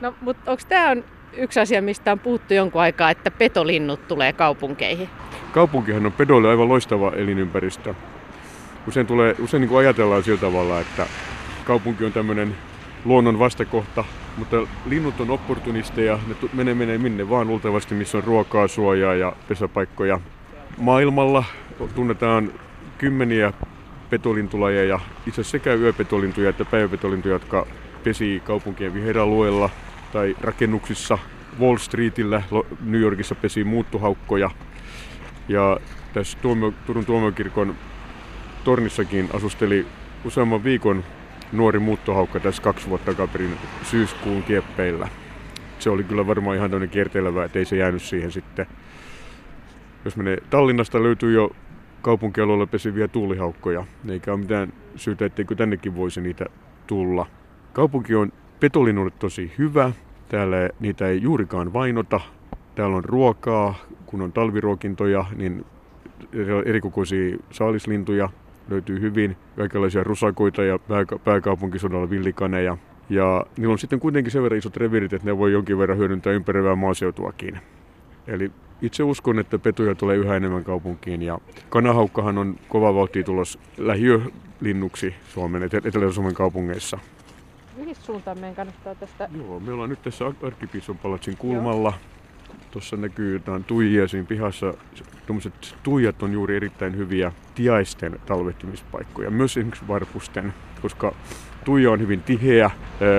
No, 0.00 0.14
mutta 0.20 0.50
onko 0.50 0.62
tämä 0.68 0.90
on 0.90 1.04
yksi 1.32 1.60
asia, 1.60 1.82
mistä 1.82 2.12
on 2.12 2.18
puhuttu 2.18 2.54
jonkun 2.54 2.82
aikaa, 2.82 3.10
että 3.10 3.30
petolinnut 3.30 4.08
tulee 4.08 4.32
kaupunkeihin? 4.32 5.08
Kaupunkihan 5.52 6.06
on 6.06 6.12
pedoille 6.12 6.48
aivan 6.48 6.68
loistava 6.68 7.12
elinympäristö 7.16 7.94
usein, 8.86 9.06
tulee, 9.06 9.36
usein 9.38 9.60
niin 9.60 9.68
kuin 9.68 9.78
ajatellaan 9.78 10.22
sillä 10.22 10.40
tavalla, 10.40 10.80
että 10.80 11.06
kaupunki 11.64 12.04
on 12.04 12.12
tämmöinen 12.12 12.56
luonnon 13.04 13.38
vastakohta, 13.38 14.04
mutta 14.36 14.56
linnut 14.86 15.20
on 15.20 15.30
opportunisteja, 15.30 16.18
ne 16.28 16.36
menee, 16.52 16.74
menee 16.74 16.98
minne 16.98 17.30
vaan 17.30 17.46
luultavasti, 17.46 17.94
missä 17.94 18.18
on 18.18 18.24
ruokaa, 18.24 18.68
suojaa 18.68 19.14
ja 19.14 19.32
pesäpaikkoja. 19.48 20.20
Maailmalla 20.78 21.44
tunnetaan 21.94 22.52
kymmeniä 22.98 23.52
petolintulajeja, 24.10 25.00
itse 25.26 25.44
sekä 25.44 25.74
yöpetolintuja 25.74 26.50
että 26.50 26.64
päiväpetolintuja, 26.64 27.34
jotka 27.34 27.66
pesii 28.04 28.40
kaupunkien 28.40 28.94
viheralueilla 28.94 29.70
tai 30.12 30.36
rakennuksissa. 30.40 31.18
Wall 31.60 31.76
Streetillä 31.76 32.42
New 32.84 33.00
Yorkissa 33.00 33.34
pesi 33.34 33.64
muuttohaukkoja. 33.64 34.50
Ja 35.48 35.80
tässä 36.12 36.38
Turun 36.86 37.06
tuomiokirkon 37.06 37.74
tornissakin 38.64 39.28
asusteli 39.34 39.86
useamman 40.24 40.64
viikon 40.64 41.04
nuori 41.52 41.78
muuttohaukka 41.78 42.40
tässä 42.40 42.62
kaksi 42.62 42.88
vuotta 42.88 43.12
takaperin 43.12 43.56
syyskuun 43.82 44.42
kieppeillä. 44.42 45.08
Se 45.78 45.90
oli 45.90 46.04
kyllä 46.04 46.26
varmaan 46.26 46.56
ihan 46.56 46.70
tämmöinen 46.70 46.90
kiertelevä, 46.90 47.44
että 47.44 47.58
ei 47.58 47.64
se 47.64 47.76
jäänyt 47.76 48.02
siihen 48.02 48.32
sitten. 48.32 48.66
Jos 50.04 50.16
menee 50.16 50.38
Tallinnasta 50.50 51.02
löytyy 51.02 51.32
jo 51.32 51.50
kaupunkialueella 52.02 52.66
pesiviä 52.66 53.08
tuulihaukkoja, 53.08 53.84
eikä 54.08 54.32
ole 54.32 54.40
mitään 54.40 54.72
syytä, 54.96 55.24
etteikö 55.24 55.54
tännekin 55.54 55.96
voisi 55.96 56.20
niitä 56.20 56.46
tulla. 56.86 57.26
Kaupunki 57.72 58.14
on 58.14 58.32
petolinnulle 58.60 59.10
tosi 59.10 59.52
hyvä. 59.58 59.92
Täällä 60.28 60.56
niitä 60.80 61.08
ei 61.08 61.22
juurikaan 61.22 61.72
vainota. 61.72 62.20
Täällä 62.74 62.96
on 62.96 63.04
ruokaa, 63.04 63.74
kun 64.06 64.22
on 64.22 64.32
talviruokintoja, 64.32 65.24
niin 65.36 65.64
erikokoisia 66.64 67.36
saalislintuja 67.50 68.28
löytyy 68.70 69.00
hyvin. 69.00 69.36
Kaikenlaisia 69.56 70.04
rusakoita 70.04 70.62
ja 70.62 70.78
pääkaupunkisodalla 71.24 72.10
villikaneja. 72.10 72.76
Ja 73.08 73.46
niillä 73.56 73.72
on 73.72 73.78
sitten 73.78 74.00
kuitenkin 74.00 74.32
sen 74.32 74.42
verran 74.42 74.58
isot 74.58 74.76
revirit, 74.76 75.12
että 75.12 75.28
ne 75.28 75.38
voi 75.38 75.52
jonkin 75.52 75.78
verran 75.78 75.98
hyödyntää 75.98 76.32
ympäröivää 76.32 76.76
maaseutuakin. 76.76 77.58
Eli 78.26 78.50
itse 78.82 79.02
uskon, 79.02 79.38
että 79.38 79.58
petoja 79.58 79.94
tulee 79.94 80.16
yhä 80.16 80.36
enemmän 80.36 80.64
kaupunkiin 80.64 81.22
ja 81.22 81.38
kanahaukkahan 81.68 82.38
on 82.38 82.56
kova 82.68 82.94
vauhtia 82.94 83.24
tulos 83.24 83.58
lähiölinnuksi 83.78 85.14
Suomen, 85.28 85.62
Etelä-Suomen 85.62 86.34
kaupungeissa. 86.34 86.98
Mihin 87.76 87.96
suuntaan 87.96 88.38
meidän 88.38 88.56
kannattaa 88.56 88.94
tästä? 88.94 89.28
Joo, 89.36 89.60
me 89.60 89.72
ollaan 89.72 89.90
nyt 89.90 90.02
tässä 90.02 90.24
Arkkipiiston 90.42 90.98
palatsin 90.98 91.36
kulmalla. 91.36 91.92
Tuossa 92.70 92.96
näkyy 92.96 93.32
jotain 93.32 93.64
tuijia 93.64 94.08
siinä 94.08 94.26
pihassa. 94.26 94.74
Tuommoiset 95.26 95.76
tuijat 95.82 96.22
on 96.22 96.32
juuri 96.32 96.56
erittäin 96.56 96.96
hyviä 96.96 97.32
tiaisten 97.54 98.20
talvehtimispaikkoja, 98.26 99.30
myös 99.30 99.56
esimerkiksi 99.56 99.88
varpusten, 99.88 100.54
koska 100.82 101.14
tuija 101.64 101.90
on 101.90 102.00
hyvin 102.00 102.22
tiheä. 102.22 102.70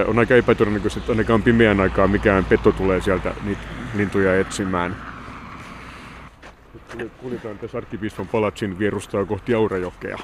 On 0.07 0.19
aika 0.19 0.35
epätodennäköistä, 0.35 1.00
että 1.00 1.11
ainakaan 1.11 1.43
pimeän 1.43 1.79
aikaa 1.79 2.07
mikään 2.07 2.45
peto 2.45 2.71
tulee 2.71 3.01
sieltä 3.01 3.33
niitä 3.43 3.61
lintuja 3.95 4.39
etsimään. 4.39 4.95
Nyt 6.95 7.11
kuljetaan 7.17 7.57
tässä 7.57 7.77
arkkipiiston 7.77 8.27
palatsin 8.27 8.79
vierustaa 8.79 9.25
kohti 9.25 9.53
Aurajokea. 9.53 10.17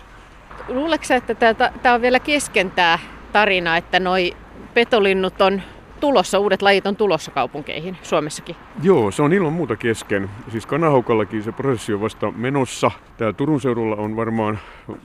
Luuleeko 0.67 1.13
että 1.13 1.53
tämä 1.81 1.95
on 1.95 2.01
vielä 2.01 2.19
kesken 2.19 2.71
tämä 2.71 2.99
tarina, 3.33 3.77
että 3.77 3.99
noi 3.99 4.35
petolinnut 4.73 5.41
on 5.41 5.61
tulossa, 5.97 6.39
uudet 6.39 6.61
lajit 6.61 6.87
on 6.87 6.95
tulossa 6.95 7.31
kaupunkeihin 7.31 7.97
Suomessakin? 8.03 8.55
Joo, 8.83 9.11
se 9.11 9.21
on 9.21 9.33
ilman 9.33 9.53
muuta 9.53 9.75
kesken. 9.75 10.29
Siis 10.51 10.65
Kanahaukallakin 10.65 11.43
se 11.43 11.51
prosessi 11.51 11.93
on 11.93 12.01
vasta 12.01 12.31
menossa. 12.31 12.91
Täällä 13.17 13.33
Turun 13.33 13.61
seudulla 13.61 13.95
on 13.95 14.15
varmaan 14.15 14.59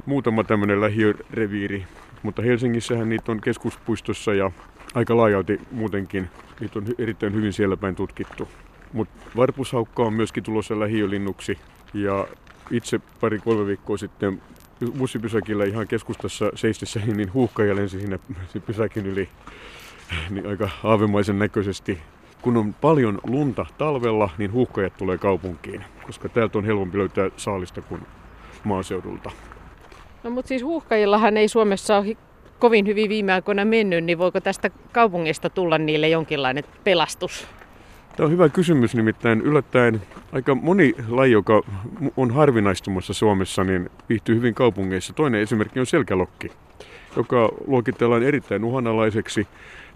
muutama 0.06 0.44
tämmöinen 0.44 0.80
lähiöreviiri, 0.80 1.86
mutta 2.22 2.42
Helsingissähän 2.42 3.08
niitä 3.08 3.32
on 3.32 3.40
keskuspuistossa 3.40 4.34
ja 4.34 4.50
aika 4.94 5.16
laajalti 5.16 5.60
muutenkin. 5.70 6.28
Niitä 6.60 6.78
on 6.78 6.84
erittäin 6.98 7.34
hyvin 7.34 7.52
siellä 7.52 7.76
päin 7.76 7.94
tutkittu. 7.94 8.48
Mutta 8.92 9.30
varpushaukka 9.36 10.02
on 10.02 10.12
myöskin 10.12 10.42
tulossa 10.42 10.80
lähiölinnuksi 10.80 11.58
ja 11.94 12.26
itse 12.70 13.00
pari-kolme 13.20 13.66
viikkoa 13.66 13.96
sitten 13.96 14.42
bussipysäkillä 14.98 15.64
ihan 15.64 15.88
keskustassa 15.88 16.50
seistessä, 16.54 17.00
niin 17.06 17.32
huuhkaja 17.32 17.76
lensi 17.76 18.00
sinne 18.00 18.20
pysäkin 18.66 19.06
yli 19.06 19.28
niin 20.30 20.46
aika 20.46 20.70
aavemaisen 20.84 21.38
näköisesti. 21.38 21.98
Kun 22.42 22.56
on 22.56 22.74
paljon 22.74 23.18
lunta 23.26 23.66
talvella, 23.78 24.30
niin 24.38 24.52
huuhkajat 24.52 24.96
tulee 24.96 25.18
kaupunkiin, 25.18 25.84
koska 26.06 26.28
täältä 26.28 26.58
on 26.58 26.64
helpompi 26.64 26.98
löytää 26.98 27.30
saalista 27.36 27.82
kuin 27.82 28.00
maaseudulta. 28.64 29.30
No 30.22 30.30
mutta 30.30 30.48
siis 30.48 30.62
huuhkajillahan 30.62 31.36
ei 31.36 31.48
Suomessa 31.48 31.98
ole 31.98 32.16
kovin 32.58 32.86
hyvin 32.86 33.08
viime 33.08 33.32
aikoina 33.32 33.64
mennyt, 33.64 34.04
niin 34.04 34.18
voiko 34.18 34.40
tästä 34.40 34.70
kaupungista 34.92 35.50
tulla 35.50 35.78
niille 35.78 36.08
jonkinlainen 36.08 36.64
pelastus? 36.84 37.46
Tämä 38.16 38.24
on 38.24 38.32
hyvä 38.32 38.48
kysymys, 38.48 38.94
nimittäin 38.94 39.40
yllättäen 39.40 40.02
aika 40.32 40.54
moni 40.54 40.94
laji, 41.08 41.32
joka 41.32 41.62
on 42.16 42.30
harvinaistumassa 42.30 43.12
Suomessa, 43.12 43.64
niin 43.64 43.90
viihtyy 44.08 44.36
hyvin 44.36 44.54
kaupungeissa. 44.54 45.12
Toinen 45.12 45.40
esimerkki 45.40 45.80
on 45.80 45.86
selkälokki, 45.86 46.52
joka 47.16 47.48
luokitellaan 47.66 48.22
erittäin 48.22 48.64
uhanalaiseksi. 48.64 49.46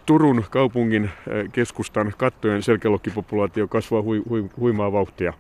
Turun 0.06 0.44
kaupungin 0.50 1.04
eh, 1.04 1.10
keskustan 1.52 2.12
kattojen 2.16 2.62
selkälokkipopulaatio 2.62 3.68
kasvaa 3.68 4.02
hui, 4.02 4.22
hui, 4.28 4.50
huimaa 4.56 4.92
vauhtia. 4.92 5.32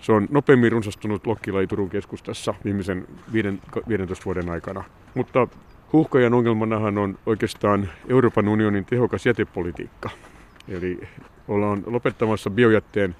Se 0.00 0.12
on 0.12 0.28
nopeammin 0.30 0.72
runsastunut 0.72 1.26
lokkilaji 1.26 1.66
Turun 1.66 1.90
keskustassa 1.90 2.54
viimeisen 2.64 3.06
15 3.32 4.24
vuoden 4.24 4.50
aikana. 4.50 4.84
Mutta 5.14 5.48
huuhkajan 5.92 6.34
ongelmanahan 6.34 6.98
on 6.98 7.18
oikeastaan 7.26 7.88
Euroopan 8.08 8.48
unionin 8.48 8.84
tehokas 8.84 9.26
jätepolitiikka. 9.26 10.10
Eli 10.68 11.00
ollaan 11.48 11.82
lopettamassa 11.86 12.50
biojätteen 12.50 13.16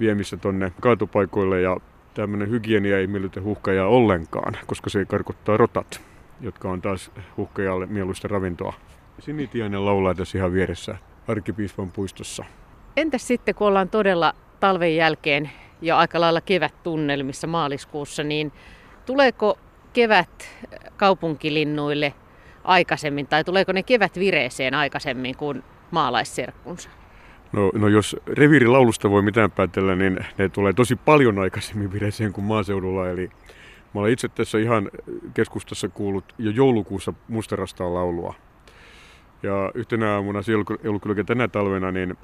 viemistä 0.00 0.36
tonne 0.36 0.72
kaatopaikoille 0.80 1.60
ja 1.60 1.76
tämmöinen 2.14 2.50
hygienia 2.50 2.98
ei 2.98 3.06
miellytä 3.06 3.40
huhkajaa 3.40 3.86
ollenkaan, 3.86 4.56
koska 4.66 4.90
se 4.90 5.04
karkottaa 5.04 5.56
rotat, 5.56 6.00
jotka 6.40 6.70
on 6.70 6.82
taas 6.82 7.10
huhkajalle 7.36 7.86
mieluista 7.86 8.28
ravintoa. 8.28 8.74
Sinitiainen 9.20 9.84
laulaa 9.84 10.14
tässä 10.14 10.38
ihan 10.38 10.52
vieressä 10.52 10.96
Arkkipiispan 11.28 11.92
puistossa. 11.92 12.44
Entäs 12.96 13.26
sitten, 13.26 13.54
kun 13.54 13.66
ollaan 13.66 13.88
todella 13.88 14.34
talven 14.60 14.96
jälkeen 14.96 15.50
jo 15.82 15.96
aika 15.96 16.20
lailla 16.20 16.40
kevättunnelmissa 16.40 17.46
maaliskuussa, 17.46 18.22
niin 18.22 18.52
tuleeko 19.06 19.58
kevät 19.92 20.48
kaupunkilinnuille 20.96 22.14
aikaisemmin, 22.64 23.26
tai 23.26 23.44
tuleeko 23.44 23.72
ne 23.72 23.82
kevät 23.82 24.18
vireeseen 24.18 24.74
aikaisemmin 24.74 25.36
kuin 25.36 25.62
maalaisserkkunsa? 25.90 26.90
No, 27.52 27.70
no 27.74 27.88
jos 27.88 28.16
reviirilaulusta 28.26 29.10
voi 29.10 29.22
mitään 29.22 29.50
päätellä, 29.50 29.96
niin 29.96 30.18
ne 30.38 30.48
tulee 30.48 30.72
tosi 30.72 30.96
paljon 30.96 31.38
aikaisemmin 31.38 31.92
vireeseen 31.92 32.32
kuin 32.32 32.44
maaseudulla. 32.44 33.08
Eli 33.08 33.30
mä 33.94 34.00
olen 34.00 34.12
itse 34.12 34.28
tässä 34.28 34.58
ihan 34.58 34.90
keskustassa 35.34 35.88
kuullut 35.88 36.24
jo 36.38 36.50
joulukuussa 36.50 37.12
mustarastaan 37.28 37.94
laulua. 37.94 38.34
Ja 39.42 39.70
yhtenä 39.74 40.14
aamuna, 40.14 40.42
se 40.42 40.52
ei 40.52 40.56
ollut 40.88 41.02
kyllä 41.02 41.24
tänä 41.24 41.48
talvena, 41.48 41.92
niin 41.92 42.16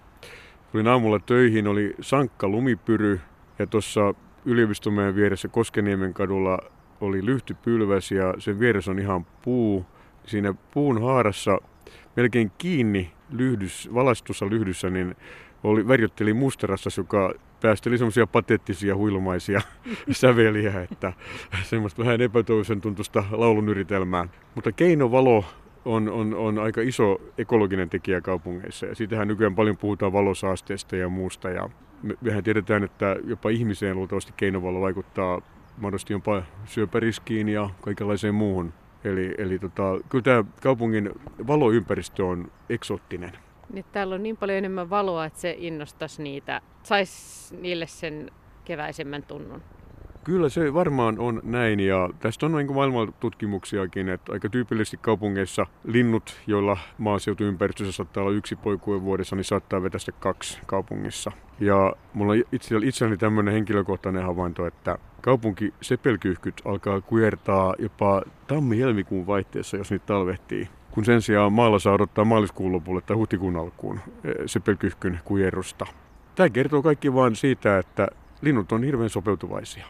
tulin 0.73 0.89
aamulla 0.89 1.19
töihin, 1.19 1.67
oli 1.67 1.95
sankka 2.01 2.49
lumipyry 2.49 3.21
ja 3.59 3.67
tuossa 3.67 4.15
yliopistomeen 4.45 5.15
vieressä 5.15 5.49
Koskeniemen 5.49 6.15
kadulla 6.15 6.59
oli 7.01 7.27
lyhtypylväs 7.27 8.13
ja 8.13 8.35
sen 8.39 8.61
vieressä 8.61 8.91
on 8.91 8.99
ihan 8.99 9.27
puu. 9.43 9.87
Siinä 10.27 10.55
puun 10.75 11.03
haarassa 11.03 11.59
melkein 12.17 12.53
kiinni 12.59 13.13
lyhdys, 13.31 13.91
valaistussa 13.95 14.47
lyhdyssä, 14.51 14.91
niin 14.91 15.17
oli, 15.65 15.89
värjötteli 15.89 16.33
mustarassa, 16.33 16.91
joka 16.97 17.35
päästeli 17.63 17.99
semmoisia 17.99 18.27
patettisia 18.27 18.97
huilumaisia 18.97 19.61
säveliä, 20.11 20.83
että 20.83 21.13
semmoista 21.63 22.03
vähän 22.03 22.21
epätoivoisen 22.21 22.81
tuntusta 22.81 23.25
laulun 23.31 23.69
yritelmää. 23.69 24.29
Mutta 24.55 24.73
keinovalo 24.73 25.45
on, 25.87 26.09
on, 26.09 26.35
on 26.35 26.59
aika 26.59 26.81
iso 26.81 27.21
ekologinen 27.39 27.91
tekijä 27.91 28.21
kaupungeissa 28.21 28.87
ja 28.87 28.95
siitähän 28.95 29.29
nykyään 29.29 29.55
paljon 29.55 29.77
puhutaan 29.77 30.13
valosaasteesta 30.13 30.97
ja 30.97 31.09
muusta 31.09 31.51
ja 31.51 31.69
mehän 32.21 32.45
tiedetään, 32.45 32.85
että 32.85 33.17
jopa 33.25 33.51
ihmiseen 33.51 33.97
luultavasti 33.97 34.33
keinovalo 34.37 34.81
vaikuttaa 34.81 35.43
mahdollisesti 35.77 36.13
jopa 36.13 36.43
syöpäriskiin 36.65 37.49
ja 37.49 37.71
kaikenlaiseen 37.81 38.35
muuhun. 38.35 38.73
Eli, 39.05 39.35
eli 39.39 39.59
tota, 39.59 39.83
kyllä 40.09 40.23
tämä 40.23 40.45
kaupungin 40.63 41.11
valoympäristö 41.47 42.27
on 42.27 42.51
eksoottinen. 42.69 43.33
Niin 43.73 43.85
täällä 43.93 44.15
on 44.15 44.23
niin 44.23 44.37
paljon 44.37 44.59
enemmän 44.59 44.91
valoa, 44.91 45.25
että 45.25 45.41
se 45.41 45.57
innostaisi 45.59 46.23
niitä, 46.23 46.61
saisi 46.83 47.57
niille 47.57 47.87
sen 47.87 48.31
keväisemmän 48.65 49.23
tunnun. 49.23 49.63
Kyllä 50.27 50.49
se 50.49 50.75
varmaan 50.75 51.19
on 51.19 51.41
näin 51.45 51.81
ja 51.81 52.11
tästä 52.21 52.47
on 52.47 52.53
niin 52.53 52.75
maailman 52.75 53.15
tutkimuksiakin, 53.21 54.09
että 54.09 54.33
aika 54.33 54.49
tyypillisesti 54.49 54.97
kaupungeissa 54.97 55.67
linnut, 55.85 56.37
joilla 56.47 56.79
maaseutuympäristössä 56.99 57.93
saattaa 57.93 58.23
olla 58.23 58.37
yksi 58.37 58.57
poikue 58.57 59.03
vuodessa, 59.03 59.37
niin 59.37 59.45
saattaa 59.45 59.83
vetästä 59.83 60.13
kaksi 60.13 60.59
kaupungissa. 60.67 61.33
Ja 61.61 61.97
mulla 62.15 62.33
on 62.33 62.83
itselläni 62.83 63.17
tämmöinen 63.17 63.55
henkilökohtainen 63.55 64.23
havainto, 64.23 64.67
että 64.67 64.99
kaupunki 65.21 65.75
sepelkyyhkyt 65.81 66.63
alkaa 66.65 67.01
kuertaa 67.01 67.75
jopa 67.79 68.23
tammi-helmikuun 68.47 69.27
vaihteessa, 69.27 69.77
jos 69.77 69.91
niitä 69.91 70.07
talvehtii 70.07 70.69
kun 70.91 71.05
sen 71.05 71.23
sijaan 71.23 71.53
maalla 71.53 71.79
saa 71.79 71.95
odottaa 71.95 72.25
maaliskuun 72.25 72.73
lopulle 72.73 73.01
tai 73.01 73.17
huhtikuun 73.17 73.57
alkuun 73.57 74.01
eh, 74.25 74.35
sepelkyhkyn 74.47 75.21
kujerrusta. 75.25 75.87
Tämä 76.35 76.49
kertoo 76.49 76.83
kaikki 76.83 77.15
vain 77.15 77.37
siitä, 77.37 77.79
että 77.79 78.09
linnut 78.41 78.73
on 78.73 78.83
hirveän 78.83 79.11
sopeutuvaisia. 79.11 79.87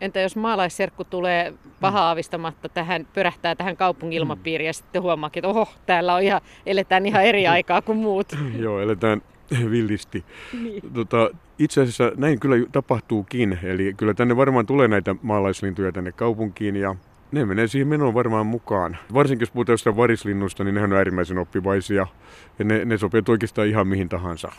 Entä 0.00 0.20
jos 0.20 0.36
maalaisserkku 0.36 1.04
tulee 1.04 1.54
paha 1.80 2.00
aavistamatta 2.00 2.68
tähän, 2.68 3.06
pörähtää 3.14 3.54
tähän 3.54 3.76
kaupungin 3.76 4.16
ilmapiiriin 4.16 4.66
ja 4.66 4.72
sitten 4.72 5.02
huomaakin, 5.02 5.40
että 5.40 5.48
oho, 5.48 5.68
täällä 5.86 6.14
on 6.14 6.22
ihan, 6.22 6.40
eletään 6.66 7.06
ihan 7.06 7.24
eri 7.24 7.46
aikaa 7.46 7.82
kuin 7.82 7.98
muut. 7.98 8.32
Joo, 8.58 8.80
eletään 8.80 9.22
villisti. 9.70 10.24
Niin. 10.62 10.82
Tota, 10.94 11.30
itse 11.58 11.80
asiassa 11.80 12.12
näin 12.16 12.40
kyllä 12.40 12.56
tapahtuukin, 12.72 13.58
eli 13.62 13.94
kyllä 13.96 14.14
tänne 14.14 14.36
varmaan 14.36 14.66
tulee 14.66 14.88
näitä 14.88 15.16
maalaislintuja 15.22 15.92
tänne 15.92 16.12
kaupunkiin 16.12 16.76
ja 16.76 16.96
ne 17.32 17.44
menee 17.44 17.66
siihen 17.66 17.88
menoon 17.88 18.14
varmaan 18.14 18.46
mukaan. 18.46 18.96
Varsinkin 19.14 19.42
jos 19.42 19.50
puhutaan 19.50 19.74
jostain 19.74 19.96
varislinnusta, 19.96 20.64
niin 20.64 20.74
nehän 20.74 20.92
on 20.92 20.98
äärimmäisen 20.98 21.38
oppivaisia 21.38 22.06
ja 22.58 22.64
ne, 22.64 22.84
ne 22.84 22.98
sopii 22.98 23.22
oikeastaan 23.28 23.68
ihan 23.68 23.88
mihin 23.88 24.08
tahansa. 24.08 24.52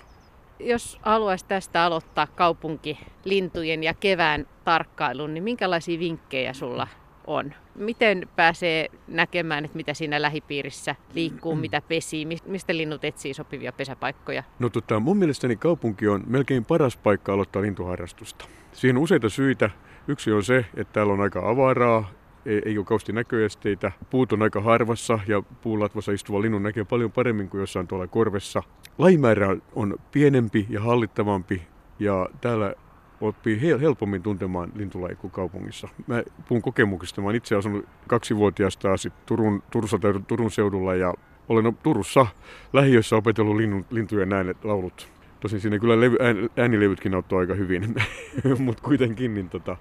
Jos 0.60 1.00
haluaisi 1.02 1.46
tästä 1.46 1.84
aloittaa 1.84 2.28
kaupunkilintujen 2.28 3.84
ja 3.84 3.94
kevään 3.94 4.48
tarkkailun, 4.64 5.34
niin 5.34 5.44
minkälaisia 5.44 6.00
vinkkejä 6.00 6.54
sulla 6.54 6.88
on? 7.28 7.54
Miten 7.76 8.28
pääsee 8.36 8.90
näkemään, 9.08 9.66
että 9.66 9.78
mitä 9.78 9.94
siinä 9.94 10.22
lähipiirissä 10.22 10.96
liikkuu, 11.14 11.56
mm. 11.56 11.62
mitä 11.62 11.82
pesii, 11.88 12.28
mistä 12.46 12.78
linnut 12.78 13.06
etsii 13.06 13.34
sopivia 13.34 13.72
pesäpaikkoja? 13.72 14.44
No 14.60 14.70
tota, 14.70 15.00
mun 15.00 15.18
mielestäni 15.18 15.56
kaupunki 15.56 16.08
on 16.08 16.24
melkein 16.28 16.66
paras 16.66 16.98
paikka 16.98 17.34
aloittaa 17.34 17.62
lintuharrastusta. 17.62 18.46
Siihen 18.72 18.98
on 18.98 19.04
useita 19.04 19.30
syitä. 19.30 19.70
Yksi 20.08 20.32
on 20.32 20.44
se, 20.44 20.66
että 20.76 20.94
täällä 20.94 21.14
on 21.14 21.22
aika 21.22 21.50
avaraa, 21.50 22.10
ei, 22.46 22.78
ole 22.78 22.86
kausti 22.86 23.14
näköesteitä. 23.14 23.92
Puut 24.10 24.34
on 24.34 24.42
aika 24.42 24.62
harvassa 24.62 25.20
ja 25.28 25.44
puulatvassa 25.62 26.12
istuva 26.12 26.42
linnun 26.42 26.64
näkee 26.64 26.84
paljon 26.84 27.12
paremmin 27.12 27.50
kuin 27.50 27.62
jossain 27.62 27.88
tuolla 27.88 28.08
korvessa. 28.08 28.64
Lajimäärä 28.98 29.58
on 29.76 29.98
pienempi 30.12 30.66
ja 30.70 30.82
hallittavampi 30.82 31.62
ja 32.00 32.30
täällä 32.42 32.74
oppii 33.22 33.62
helpommin 33.62 34.24
tuntemaan 34.24 34.72
lintulajia 34.76 35.16
kuin 35.16 35.32
kaupungissa. 35.32 35.88
Mä 36.08 36.24
puhun 36.48 36.62
kokemuksesta. 36.62 37.22
Mä 37.22 37.28
olen 37.28 37.36
itse 37.36 37.56
asunut 37.56 37.86
kaksivuotiaasta 38.08 38.90
Turun, 39.26 39.64
Turussa 39.72 40.00
tai 40.00 40.14
Turun 40.28 40.52
seudulla 40.52 40.96
ja 40.96 41.14
olen 41.50 41.78
Turussa 41.84 42.28
lähiössä 42.74 43.16
opetellut 43.16 43.56
linnun, 43.56 43.86
lintujen 43.90 44.34
äänet, 44.34 44.66
laulut. 44.66 45.08
Tosin 45.40 45.60
siinä 45.60 45.80
kyllä 45.80 46.02
levy, 46.02 46.18
ään, 46.20 46.50
äänilevytkin 46.58 47.16
auttoi 47.16 47.40
aika 47.40 47.54
hyvin, 47.54 47.96
mutta 48.66 48.84
kuitenkin 48.84 49.34
niin 49.34 49.50
tota, 49.50 49.78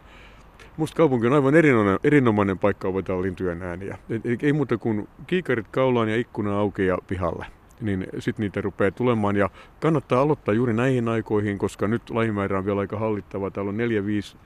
Musta 0.78 0.96
kaupunki 0.96 1.26
on 1.26 1.32
aivan 1.32 1.54
erinomainen, 1.54 2.00
erinomainen 2.04 2.58
paikka 2.58 2.88
opetella 2.88 3.22
lintujen 3.22 3.62
ääniä. 3.62 3.98
Eli 4.10 4.38
ei 4.42 4.52
muuta 4.52 4.78
kuin 4.78 5.08
kiikarit 5.26 5.68
kaulaan 5.68 6.08
ja 6.08 6.16
ikkuna 6.16 6.58
auki 6.58 6.86
ja 6.86 6.98
pihalle. 7.06 7.46
Niin 7.80 8.06
sitten 8.18 8.42
niitä 8.42 8.60
rupeaa 8.60 8.90
tulemaan 8.90 9.36
ja 9.36 9.50
kannattaa 9.80 10.20
aloittaa 10.20 10.54
juuri 10.54 10.72
näihin 10.72 11.08
aikoihin, 11.08 11.58
koska 11.58 11.88
nyt 11.88 12.10
lajimäärä 12.10 12.58
on 12.58 12.64
vielä 12.64 12.80
aika 12.80 12.98
hallittava. 12.98 13.50
Täällä 13.50 13.68
on 13.68 13.76
neljä, 13.76 14.06
viisi 14.06 14.36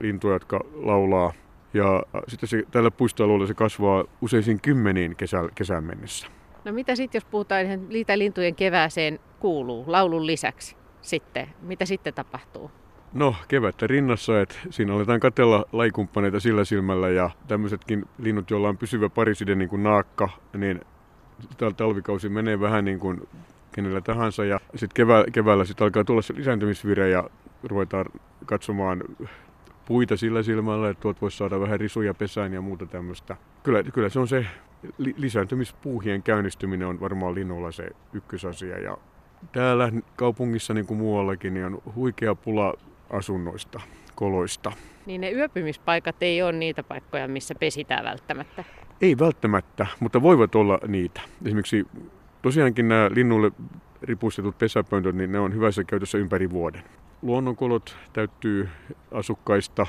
lintua, 0.00 0.32
jotka 0.32 0.60
laulaa. 0.74 1.32
Ja 1.74 2.02
sitten 2.28 2.48
se, 2.48 2.62
tällä 2.70 2.90
puistoalueella 2.90 3.46
se 3.46 3.54
kasvaa 3.54 4.04
useisiin 4.20 4.60
kymmeniin 4.60 5.16
kesä, 5.16 5.48
kesän 5.54 5.84
mennessä. 5.84 6.26
No 6.64 6.72
mitä 6.72 6.96
sitten, 6.96 7.18
jos 7.18 7.24
puhutaan, 7.24 7.66
että 7.66 8.18
lintujen 8.18 8.54
kevääseen 8.54 9.18
kuuluu 9.40 9.84
laulun 9.86 10.26
lisäksi 10.26 10.76
sitten? 11.00 11.48
Mitä 11.62 11.84
sitten 11.84 12.14
tapahtuu? 12.14 12.70
No, 13.14 13.34
kevättä 13.48 13.86
rinnassa, 13.86 14.40
että 14.40 14.54
siinä 14.70 14.94
aletaan 14.94 15.20
katella 15.20 15.64
laikumppaneita 15.72 16.40
sillä 16.40 16.64
silmällä 16.64 17.08
ja 17.08 17.30
tämmöisetkin 17.48 18.04
linnut, 18.18 18.50
joilla 18.50 18.68
on 18.68 18.78
pysyvä 18.78 19.08
pariside 19.08 19.54
niin 19.54 19.68
kuin 19.68 19.82
naakka, 19.82 20.28
niin 20.56 20.80
talvikausi 21.76 22.28
menee 22.28 22.60
vähän 22.60 22.84
niin 22.84 22.98
kuin 22.98 23.28
kenellä 23.72 24.00
tahansa 24.00 24.44
ja 24.44 24.60
sitten 24.70 24.94
kevää, 24.94 25.24
keväällä 25.32 25.64
sit 25.64 25.82
alkaa 25.82 26.04
tulla 26.04 26.22
se 26.22 26.34
lisääntymisvire 26.36 27.08
ja 27.08 27.30
ruvetaan 27.64 28.06
katsomaan 28.46 29.02
puita 29.84 30.16
sillä 30.16 30.42
silmällä, 30.42 30.90
että 30.90 31.00
tuot 31.00 31.22
voisi 31.22 31.36
saada 31.36 31.60
vähän 31.60 31.80
risuja 31.80 32.14
pesään 32.14 32.52
ja 32.52 32.60
muuta 32.60 32.86
tämmöistä. 32.86 33.36
Kyllä, 33.62 33.82
kyllä 33.82 34.08
se 34.08 34.18
on 34.18 34.28
se 34.28 34.46
lisääntymispuuhien 35.16 36.22
käynnistyminen 36.22 36.88
on 36.88 37.00
varmaan 37.00 37.34
linnulla 37.34 37.72
se 37.72 37.90
ykkösasia 38.12 38.78
ja 38.78 38.96
täällä 39.52 39.92
kaupungissa 40.16 40.74
niin 40.74 40.86
kuin 40.86 40.98
muuallakin 40.98 41.54
niin 41.54 41.66
on 41.66 41.82
huikea 41.94 42.34
pula 42.34 42.74
asunnoista, 43.12 43.80
koloista. 44.14 44.72
Niin 45.06 45.20
ne 45.20 45.30
yöpymispaikat 45.30 46.16
ei 46.20 46.42
ole 46.42 46.52
niitä 46.52 46.82
paikkoja, 46.82 47.28
missä 47.28 47.54
pesitään 47.54 48.04
välttämättä? 48.04 48.64
Ei 49.00 49.18
välttämättä, 49.18 49.86
mutta 50.00 50.22
voivat 50.22 50.54
olla 50.54 50.78
niitä. 50.86 51.20
Esimerkiksi 51.44 51.86
tosiaankin 52.42 52.88
nämä 52.88 53.10
linnulle 53.14 53.52
ripustetut 54.02 54.58
pesäpöntöt, 54.58 55.14
niin 55.14 55.32
ne 55.32 55.38
on 55.38 55.54
hyvässä 55.54 55.84
käytössä 55.84 56.18
ympäri 56.18 56.50
vuoden. 56.50 56.82
Luonnonkolot 57.22 57.96
täyttyy 58.12 58.68
asukkaista 59.10 59.86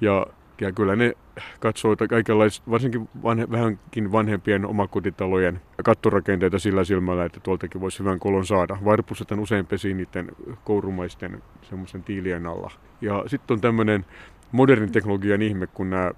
ja, 0.00 0.26
ja 0.60 0.72
kyllä 0.72 0.96
ne 0.96 1.12
katsoo 1.60 1.96
kaikenlaista, 2.08 2.70
varsinkin 2.70 3.08
vanhe, 3.22 3.50
vähänkin 3.50 4.12
vanhempien 4.12 4.66
omakotitalojen 4.66 5.60
kattorakenteita 5.84 6.58
sillä 6.58 6.84
silmällä, 6.84 7.24
että 7.24 7.40
tuoltakin 7.40 7.80
voisi 7.80 7.98
hyvän 7.98 8.18
kolon 8.18 8.46
saada. 8.46 8.78
Varpusset 8.84 9.28
usein 9.30 9.66
pesi 9.66 9.94
niiden 9.94 10.28
kourumaisten 10.64 11.42
semmoisen 11.62 12.02
tiilien 12.02 12.46
alla. 12.46 12.70
Ja 13.00 13.24
sitten 13.26 13.54
on 13.54 13.60
tämmöinen 13.60 14.04
modernin 14.52 14.92
teknologian 14.92 15.42
ihme, 15.42 15.66
kun 15.66 15.90
nämä 15.90 16.10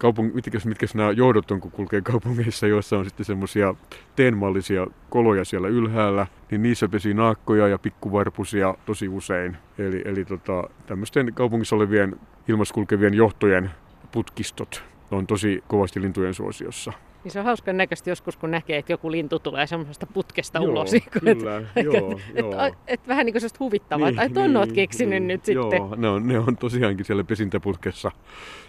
kaupung- 0.00 0.34
mitkä, 0.34 0.58
mitkä 0.64 0.86
nämä 0.94 1.10
johdot 1.10 1.50
on, 1.50 1.60
kun 1.60 1.70
kulkee 1.70 2.00
kaupungeissa, 2.00 2.66
joissa 2.66 2.98
on 2.98 3.04
sitten 3.04 3.26
semmoisia 3.26 3.74
teenmallisia 4.16 4.86
koloja 5.10 5.44
siellä 5.44 5.68
ylhäällä, 5.68 6.26
niin 6.50 6.62
niissä 6.62 6.88
pesi 6.88 7.14
naakkoja 7.14 7.68
ja 7.68 7.78
pikkuvarpusia 7.78 8.74
tosi 8.86 9.08
usein. 9.08 9.56
Eli, 9.78 10.02
eli 10.04 10.24
tota, 10.24 10.70
tämmöisten 10.86 11.34
kaupungissa 11.34 11.76
olevien 11.76 12.16
ilmaskulkevien 12.48 13.14
johtojen 13.14 13.70
putkistot 14.12 14.82
on 15.10 15.26
tosi 15.26 15.64
kovasti 15.68 16.02
lintujen 16.02 16.34
suosiossa. 16.34 16.92
Niin 17.24 17.32
se 17.32 17.38
on 17.38 17.44
hauskan 17.44 17.76
näköistä 17.76 18.10
joskus, 18.10 18.36
kun 18.36 18.50
näkee, 18.50 18.78
että 18.78 18.92
joku 18.92 19.10
lintu 19.10 19.38
tulee 19.38 19.66
semmoisesta 19.66 20.06
putkesta 20.06 20.58
joo, 20.58 20.70
ulos. 20.70 20.90
Kyllä, 21.20 21.62
et, 21.76 21.84
joo, 21.84 22.20
et, 22.34 22.46
joo. 22.46 22.64
Et, 22.64 22.74
et, 22.86 23.08
vähän 23.08 23.26
niin 23.26 23.34
kuin 23.34 23.50
huvittavaa, 23.60 24.10
niin, 24.10 24.20
että 24.20 24.40
niin, 24.40 24.56
oot 24.56 24.72
keksinyt 24.72 25.22
niin, 25.22 25.26
nyt 25.26 25.48
joo, 25.48 25.70
sitten. 25.70 26.00
Ne 26.00 26.08
on, 26.08 26.28
ne 26.28 26.38
on 26.38 26.56
tosiaankin 26.56 27.04
siellä 27.04 27.24
pesintäputkessa 27.24 28.10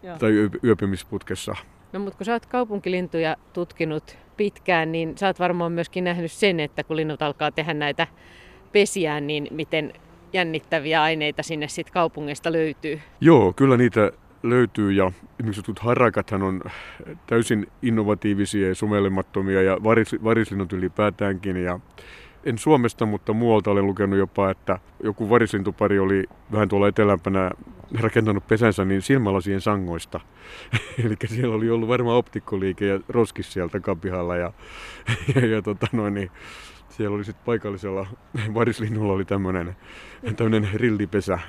joo. 0.04 0.18
tai 0.18 0.32
yöpymisputkessa. 0.64 1.56
No 1.94 2.00
mutta 2.00 2.18
kun 2.18 2.26
sä 2.26 2.34
oot 2.34 2.46
kaupunkilintuja 2.46 3.36
tutkinut 3.54 4.18
pitkään, 4.38 4.92
niin 4.92 5.18
sä 5.18 5.28
oot 5.28 5.40
varmaan 5.40 5.72
myöskin 5.72 6.04
nähnyt 6.04 6.32
sen, 6.32 6.60
että 6.60 6.84
kun 6.84 6.96
linnut 6.96 7.22
alkaa 7.22 7.52
tehdä 7.52 7.74
näitä 7.74 8.08
pesiään, 8.72 9.28
niin 9.28 9.48
miten 9.52 9.94
jännittäviä 10.34 11.02
aineita 11.02 11.44
sinne 11.44 11.68
sitten 11.68 11.94
kaupungeista 11.94 12.52
löytyy. 12.52 13.00
Joo, 13.22 13.54
kyllä 13.54 13.78
niitä 13.78 14.12
löytyy 14.44 14.92
ja 14.92 15.12
esimerkiksi 15.40 15.60
jotkut 15.60 15.80
harakathan 15.80 16.44
on 16.44 16.62
täysin 17.28 17.68
innovatiivisia 17.82 18.68
ja 18.68 18.76
sumellemattomia 18.76 19.62
ja 19.62 19.78
varis, 19.84 20.16
varislinnut 20.24 20.74
ylipäätäänkin 20.74 21.58
ja 21.58 21.80
en 22.44 22.58
Suomesta, 22.58 23.06
mutta 23.06 23.34
muualta 23.34 23.72
olen 23.72 23.86
lukenut 23.86 24.20
jopa, 24.20 24.50
että 24.50 24.80
joku 25.04 25.30
varislintupari 25.30 26.00
oli 26.00 26.24
vähän 26.52 26.70
tuolla 26.70 26.88
etelämpänä 26.88 27.52
rakentanut 28.00 28.48
pesänsä 28.48 28.86
niin 28.86 29.02
silmälasien 29.02 29.62
sangoista. 29.62 30.20
Eli 31.06 31.16
siellä 31.26 31.56
oli 31.56 31.70
ollut 31.70 31.90
varmaan 31.90 32.18
optikkoliike 32.18 32.88
ja 32.88 33.00
roskis 33.10 33.54
siellä 33.54 33.70
takapihalla 33.70 34.36
ja, 34.36 34.54
ja, 35.36 35.46
ja 35.46 35.62
tota 35.62 35.88
noin, 35.92 36.14
niin 36.14 36.32
siellä 36.90 37.16
oli 37.16 37.24
sitten 37.24 37.46
paikallisella 37.46 38.08
varislinnulla 38.54 39.14
oli 39.14 39.26
tämmöinen 39.26 40.70
rillipesä 40.74 41.40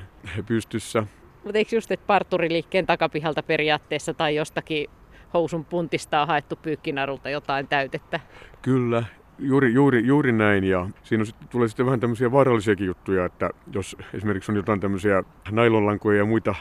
pystyssä. 0.47 1.07
Mutta 1.45 1.59
eikö 1.59 1.77
just, 1.77 1.91
että 1.91 2.07
parturiliikkeen 2.07 2.87
takapihalta 2.87 3.43
periaatteessa 3.43 4.15
tai 4.15 4.35
jostakin 4.35 4.91
housun 5.35 5.65
puntista 5.65 6.21
on 6.21 6.27
haettu 6.27 6.57
pyykkinarulta 6.57 7.31
jotain 7.31 7.69
täytettä? 7.69 8.21
Kyllä, 8.63 9.05
juuri, 9.39 9.73
juuri, 9.73 10.07
juuri 10.07 10.33
näin. 10.33 10.65
Ja 10.65 10.89
siinä 11.03 11.25
tulee 11.51 11.69
sitten 11.69 11.87
vähän 11.87 12.01
tämmöisiä 12.01 12.33
vaarallisiakin 12.33 12.87
juttuja, 12.87 13.25
että 13.25 13.51
jos 13.73 13.97
esimerkiksi 14.15 14.53
on 14.53 14.57
jotain 14.57 14.81
tämmöisiä 14.81 15.23
nailonlankoja 15.51 16.19
ja 16.19 16.25
muita 16.25 16.55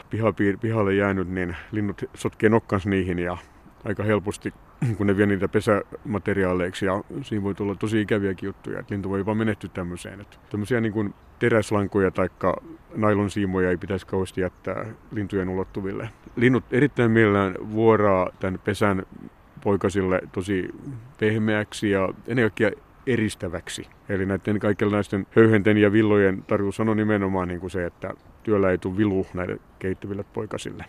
pihalle 0.60 0.94
jäänyt, 0.94 1.28
niin 1.28 1.56
linnut 1.72 2.04
sotkee 2.14 2.48
nokkansa 2.48 2.90
niihin 2.90 3.18
ja 3.18 3.36
aika 3.84 4.02
helposti, 4.02 4.54
kun 4.96 5.06
ne 5.06 5.16
vie 5.16 5.26
niitä 5.26 5.48
pesämateriaaleiksi. 5.48 6.86
Ja 6.86 7.04
siinä 7.22 7.44
voi 7.44 7.54
tulla 7.54 7.74
tosi 7.74 8.00
ikäviäkin 8.00 8.46
juttuja, 8.46 8.80
että 8.80 8.94
lintu 8.94 9.10
voi 9.10 9.18
jopa 9.18 9.34
menehtyä 9.34 9.70
tämmöiseen. 9.74 10.20
Että 10.20 10.36
tämmöisiä 10.50 10.80
niin 10.80 10.92
kuin 10.92 11.14
teräslankoja 11.38 12.10
tai 12.10 12.28
nailonsiimoja 12.94 13.70
ei 13.70 13.76
pitäisi 13.76 14.06
kauheasti 14.06 14.40
jättää 14.40 14.86
lintujen 15.12 15.48
ulottuville. 15.48 16.08
Linnut 16.36 16.64
erittäin 16.70 17.10
mielellään 17.10 17.54
vuoraa 17.72 18.30
tämän 18.40 18.60
pesän 18.64 19.02
poikasille 19.64 20.20
tosi 20.32 20.68
pehmeäksi 21.18 21.90
ja 21.90 22.08
ennen 22.26 22.42
kaikkea 22.42 22.70
eristäväksi. 23.06 23.86
Eli 24.08 24.26
näiden 24.26 24.58
kaikenlaisten 24.58 25.26
höyhenten 25.36 25.76
ja 25.76 25.92
villojen 25.92 26.42
tarkoitus 26.42 26.80
on 26.80 26.96
nimenomaan 26.96 27.48
niin 27.48 27.60
kuin 27.60 27.70
se, 27.70 27.86
että 27.86 28.14
työllä 28.42 28.70
ei 28.70 28.78
tule 28.78 28.96
vilu 28.96 29.26
näille 29.34 29.58
kehittyville 29.78 30.24
poikasille 30.34 30.84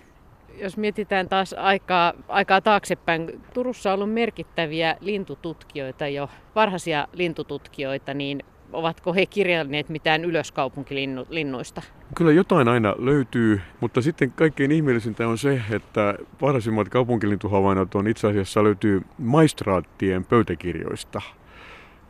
jos 0.58 0.78
mietitään 0.78 1.30
taas 1.30 1.54
aikaa, 1.54 2.14
aikaa 2.28 2.62
taaksepäin, 2.62 3.42
Turussa 3.54 3.94
on 3.94 3.96
ollut 4.00 4.14
merkittäviä 4.14 4.98
lintututkijoita 5.00 6.08
jo, 6.08 6.30
varhaisia 6.56 7.08
lintututkijoita, 7.14 8.14
niin 8.14 8.44
ovatko 8.74 9.14
he 9.14 9.26
kirjanneet 9.26 9.90
mitään 9.90 10.26
ylöskaupunkilinnuista? 10.26 11.82
Kyllä 12.16 12.32
jotain 12.32 12.68
aina 12.68 12.96
löytyy, 12.98 13.62
mutta 13.80 14.02
sitten 14.02 14.32
kaikkein 14.32 14.72
ihmeellisintä 14.72 15.28
on 15.28 15.38
se, 15.38 15.62
että 15.72 16.16
varhaisimmat 16.42 16.90
kaupunkilintuhavainnot 16.90 17.96
on 17.96 18.08
itse 18.08 18.28
asiassa 18.28 18.64
löytyy 18.64 19.02
maistraattien 19.18 20.26
pöytäkirjoista. 20.26 21.22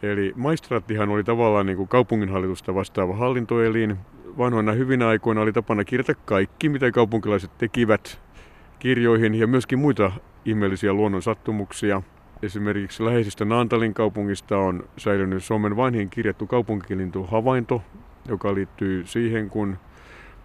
Eli 0.04 0.34
maistraattihan 0.36 1.10
oli 1.10 1.23
tavallaan 1.23 1.65
niin 1.65 1.78
kuin 1.78 1.88
kaupunginhallitusta 1.88 2.76
vastaava 2.76 3.15
hallintoelin. 3.15 3.97
Vanhoina 4.38 4.71
hyvinä 4.71 5.08
aikoina 5.08 5.41
oli 5.41 5.54
tapana 5.54 5.84
kirjata 5.84 6.15
kaikki, 6.15 6.69
mitä 6.69 6.91
kaupunkilaiset 6.91 7.58
tekivät 7.58 8.21
kirjoihin 8.80 9.36
ja 9.36 9.47
myöskin 9.47 9.80
muita 9.80 10.12
ihmeellisiä 10.45 10.93
luonnon 10.93 11.21
sattumuksia. 11.21 12.02
Esimerkiksi 12.43 13.06
läheisistä 13.06 13.45
Naantalin 13.45 13.93
kaupungista 13.93 14.58
on 14.58 14.84
säilynyt 14.97 15.43
Suomen 15.43 15.75
vanhin 15.77 16.10
kirjattu 16.10 16.47
kaupunkilintu 16.47 17.23
havainto, 17.23 17.82
joka 18.27 18.53
liittyy 18.53 19.06
siihen, 19.06 19.49
kun 19.49 19.77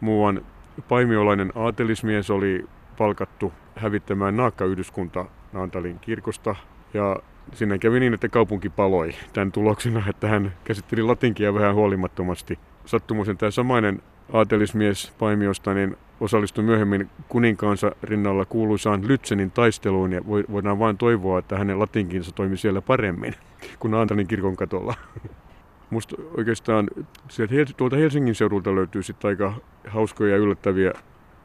muuan 0.00 0.42
paimiolainen 0.88 1.52
aatelismies 1.54 2.30
oli 2.30 2.66
palkattu 2.98 3.52
hävittämään 3.76 4.36
naakkayhdyskunta 4.36 5.24
Naantalin 5.52 5.98
kirkosta. 5.98 6.54
Ja 6.94 7.16
sinne 7.52 7.78
kävi 7.78 8.00
niin, 8.00 8.14
että 8.14 8.28
kaupunki 8.28 8.68
paloi 8.68 9.14
tämän 9.32 9.52
tuloksena, 9.52 10.02
että 10.08 10.28
hän 10.28 10.52
käsitteli 10.64 11.02
latinkia 11.02 11.54
vähän 11.54 11.74
huolimattomasti. 11.74 12.58
Sattumoisen 12.84 13.36
tämä 13.36 13.50
samainen 13.50 14.02
aatelismies 14.32 15.12
Paimiosta 15.18 15.74
niin 15.74 15.96
osallistui 16.20 16.64
myöhemmin 16.64 17.10
kuninkaansa 17.28 17.92
rinnalla 18.02 18.44
kuuluisaan 18.44 19.08
Lytsenin 19.08 19.50
taisteluun 19.50 20.12
ja 20.12 20.20
voidaan 20.26 20.78
vain 20.78 20.98
toivoa, 20.98 21.38
että 21.38 21.58
hänen 21.58 21.78
latinkinsa 21.78 22.32
toimi 22.32 22.56
siellä 22.56 22.82
paremmin 22.82 23.34
kuin 23.78 23.90
Naantalin 23.90 24.26
kirkon 24.26 24.56
katolla. 24.56 24.94
Musta 25.90 26.16
oikeastaan 26.36 26.90
sieltä 27.28 27.72
tuolta 27.76 27.96
Helsingin 27.96 28.34
seudulta 28.34 28.74
löytyy 28.74 29.02
sitten 29.02 29.28
aika 29.28 29.54
hauskoja 29.88 30.30
ja 30.30 30.36
yllättäviä 30.36 30.92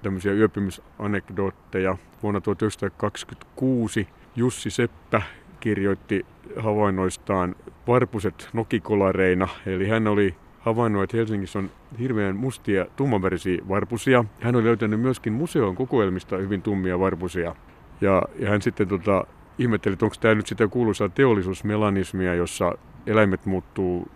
tämmöisiä 0.01 0.33
yöpymisanekdootteja. 0.33 1.97
Vuonna 2.23 2.41
1926 2.41 4.07
Jussi 4.35 4.69
Seppä 4.69 5.21
kirjoitti 5.59 6.25
havainnoistaan 6.57 7.55
varpuset 7.87 8.49
nokikolareina. 8.53 9.47
Eli 9.65 9.87
hän 9.87 10.07
oli 10.07 10.35
havainnut, 10.63 11.03
että 11.03 11.17
Helsingissä 11.17 11.59
on 11.59 11.69
hirveän 11.99 12.35
mustia 12.35 12.85
tummanvärisiä 12.95 13.57
varpusia. 13.69 14.25
Hän 14.41 14.55
oli 14.55 14.63
löytänyt 14.63 15.01
myöskin 15.01 15.33
museon 15.33 15.75
kokoelmista 15.75 16.37
hyvin 16.37 16.61
tummia 16.61 16.99
varpusia. 16.99 17.55
Ja, 18.01 18.21
ja 18.39 18.49
hän 18.49 18.61
sitten 18.61 18.87
tota, 18.87 19.25
ihmetteli, 19.57 19.93
että 19.93 20.05
onko 20.05 20.15
tämä 20.19 20.35
nyt 20.35 20.47
sitä 20.47 20.67
kuuluisaa 20.67 21.09
teollisuusmelanismia, 21.09 22.35
jossa 22.35 22.71
eläimet 23.07 23.45
muuttuu 23.45 24.07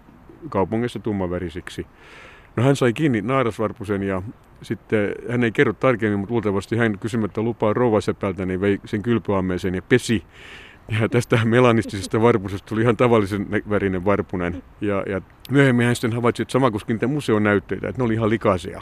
kaupungissa 0.49 0.99
tummavärisiksi. 0.99 1.88
No 2.55 2.63
hän 2.63 2.75
sai 2.75 2.93
kiinni 2.93 3.21
naarasvarpusen 3.21 4.03
ja 4.03 4.21
sitten 4.62 5.15
hän 5.29 5.43
ei 5.43 5.51
kerro 5.51 5.73
tarkemmin, 5.73 6.19
mutta 6.19 6.33
luultavasti 6.33 6.77
hän 6.77 6.99
kysymättä 6.99 7.41
lupaa 7.41 7.73
rovasepältä, 7.73 8.45
niin 8.45 8.62
vei 8.62 8.79
sen 8.86 9.03
kylpyammeeseen 9.03 9.75
ja 9.75 9.81
pesi. 9.81 10.23
Ja 10.89 11.10
tästä 11.10 11.39
melanistisesta 11.45 12.21
varpusesta 12.21 12.67
tuli 12.67 12.82
ihan 12.82 12.97
tavallisen 12.97 13.47
värinen 13.69 14.06
varpunen. 14.06 14.63
Ja, 14.82 15.04
ja 15.08 15.21
myöhemmin 15.52 15.86
hän 15.86 15.95
sitten 15.95 16.13
havaitsi, 16.13 16.41
että 16.41 16.52
sama 16.52 16.71
koski 16.71 16.93
niitä 16.93 17.08
museon 17.08 17.43
näytteitä, 17.43 17.89
että 17.89 18.02
ne 18.02 18.06
oli 18.06 18.13
ihan 18.13 18.30
likaisia. 18.30 18.82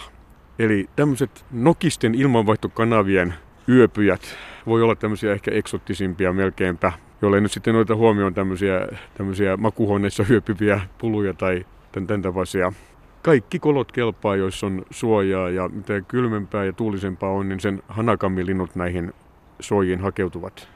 Eli 0.60 0.90
tämmöiset 0.96 1.46
nokisten 1.52 2.16
ilmanvaihtokanavien 2.16 3.34
yöpyjät 3.70 4.38
voi 4.66 4.82
olla 4.82 4.96
tämmöisiä 4.96 5.32
ehkä 5.32 5.52
eksottisimpia 5.52 6.34
melkeinpä, 6.34 6.92
jolle 7.22 7.42
nyt 7.42 7.52
sitten 7.52 7.74
noita 7.74 7.96
huomioon 7.96 8.34
tämmöisiä, 8.34 8.88
tämmöisiä 9.18 9.58
makuhuoneissa 9.58 10.26
yöpyviä 10.30 10.82
puluja 10.98 11.34
tai 11.34 11.66
tämän, 11.92 12.08
tämän 12.08 12.22
tavaisia 12.22 12.74
kaikki 13.22 13.60
kolot 13.60 13.92
kelpaa, 13.92 14.36
joissa 14.36 14.66
on 14.66 14.86
suojaa 14.90 15.50
ja 15.50 15.70
mitä 15.70 16.02
kylmempää 16.02 16.66
ja 16.66 16.74
tuulisempaa 16.74 17.32
on, 17.32 17.50
niin 17.50 17.60
sen 17.60 17.84
hanakammilinut 17.88 18.76
näihin 18.76 19.14
suojiin 19.60 20.00
hakeutuvat. 20.00 20.75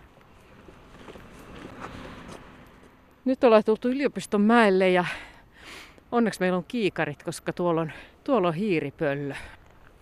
Nyt 3.29 3.43
ollaan 3.43 3.63
tultu 3.63 3.87
yliopiston 3.87 4.41
mäelle 4.41 4.89
ja 4.89 5.05
onneksi 6.11 6.39
meillä 6.39 6.57
on 6.57 6.65
kiikarit, 6.67 7.23
koska 7.23 7.53
tuolla 7.53 7.81
on, 7.81 7.91
tuolla 8.23 8.47
on 8.47 8.53
hiiripöllö. 8.53 9.33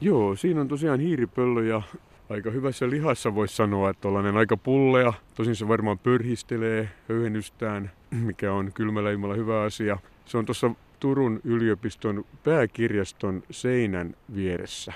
Joo, 0.02 0.36
siinä 0.36 0.62
on 0.62 0.68
tosiaan 0.68 1.00
hiiripöllö 1.00 1.66
ja 1.66 1.82
aika 2.30 2.52
hyvässä 2.52 2.90
lihassa 2.90 3.36
voisi 3.36 3.56
sanoa, 3.56 3.90
että 3.90 4.02
tollainen 4.02 4.38
aika 4.38 4.58
pullea. 4.58 5.14
Tosin 5.36 5.56
se 5.56 5.68
varmaan 5.68 6.00
pörhistelee 6.00 6.90
höyhennystään, 7.10 7.92
mikä 8.26 8.54
on 8.54 8.72
kylmällä 8.74 9.12
ilmalla 9.12 9.36
hyvä 9.36 9.62
asia. 9.62 9.98
Se 10.26 10.38
on 10.38 10.46
tuossa 10.46 10.72
Turun 11.00 11.40
yliopiston 11.44 12.26
pääkirjaston 12.44 13.44
seinän 13.52 14.16
vieressä. 14.36 14.94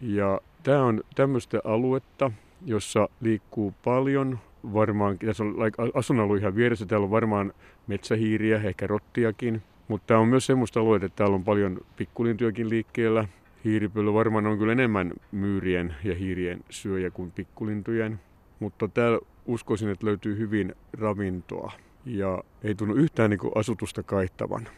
Ja 0.00 0.40
tämä 0.62 0.84
on 0.84 1.02
tämmöistä 1.14 1.60
aluetta, 1.64 2.30
jossa 2.66 3.08
liikkuu 3.20 3.74
paljon 3.84 4.38
varmaan, 4.64 5.18
tässä 5.18 5.44
on 5.44 5.54
asunalue 5.94 6.38
ihan 6.38 6.56
vieressä, 6.56 6.86
täällä 6.86 7.04
on 7.04 7.10
varmaan 7.10 7.52
metsähiiriä, 7.86 8.60
ehkä 8.64 8.86
rottiakin. 8.86 9.62
Mutta 9.88 10.06
tämä 10.06 10.20
on 10.20 10.28
myös 10.28 10.46
semmoista 10.46 10.80
alueita, 10.80 11.06
että 11.06 11.16
täällä 11.16 11.34
on 11.34 11.44
paljon 11.44 11.80
pikkulintujakin 11.96 12.68
liikkeellä. 12.68 13.28
Hiiripöllö 13.64 14.12
varmaan 14.12 14.46
on 14.46 14.58
kyllä 14.58 14.72
enemmän 14.72 15.12
myyrien 15.32 15.94
ja 16.04 16.14
hiirien 16.14 16.60
syöjä 16.70 17.10
kuin 17.10 17.30
pikkulintujen. 17.30 18.20
Mutta 18.60 18.88
täällä 18.88 19.18
uskoisin, 19.46 19.88
että 19.88 20.06
löytyy 20.06 20.38
hyvin 20.38 20.74
ravintoa 20.92 21.72
ja 22.04 22.44
ei 22.64 22.74
tunnu 22.74 22.94
yhtään 22.94 23.30
niin 23.30 23.40
asutusta 23.54 24.02
kaittavan 24.02 24.68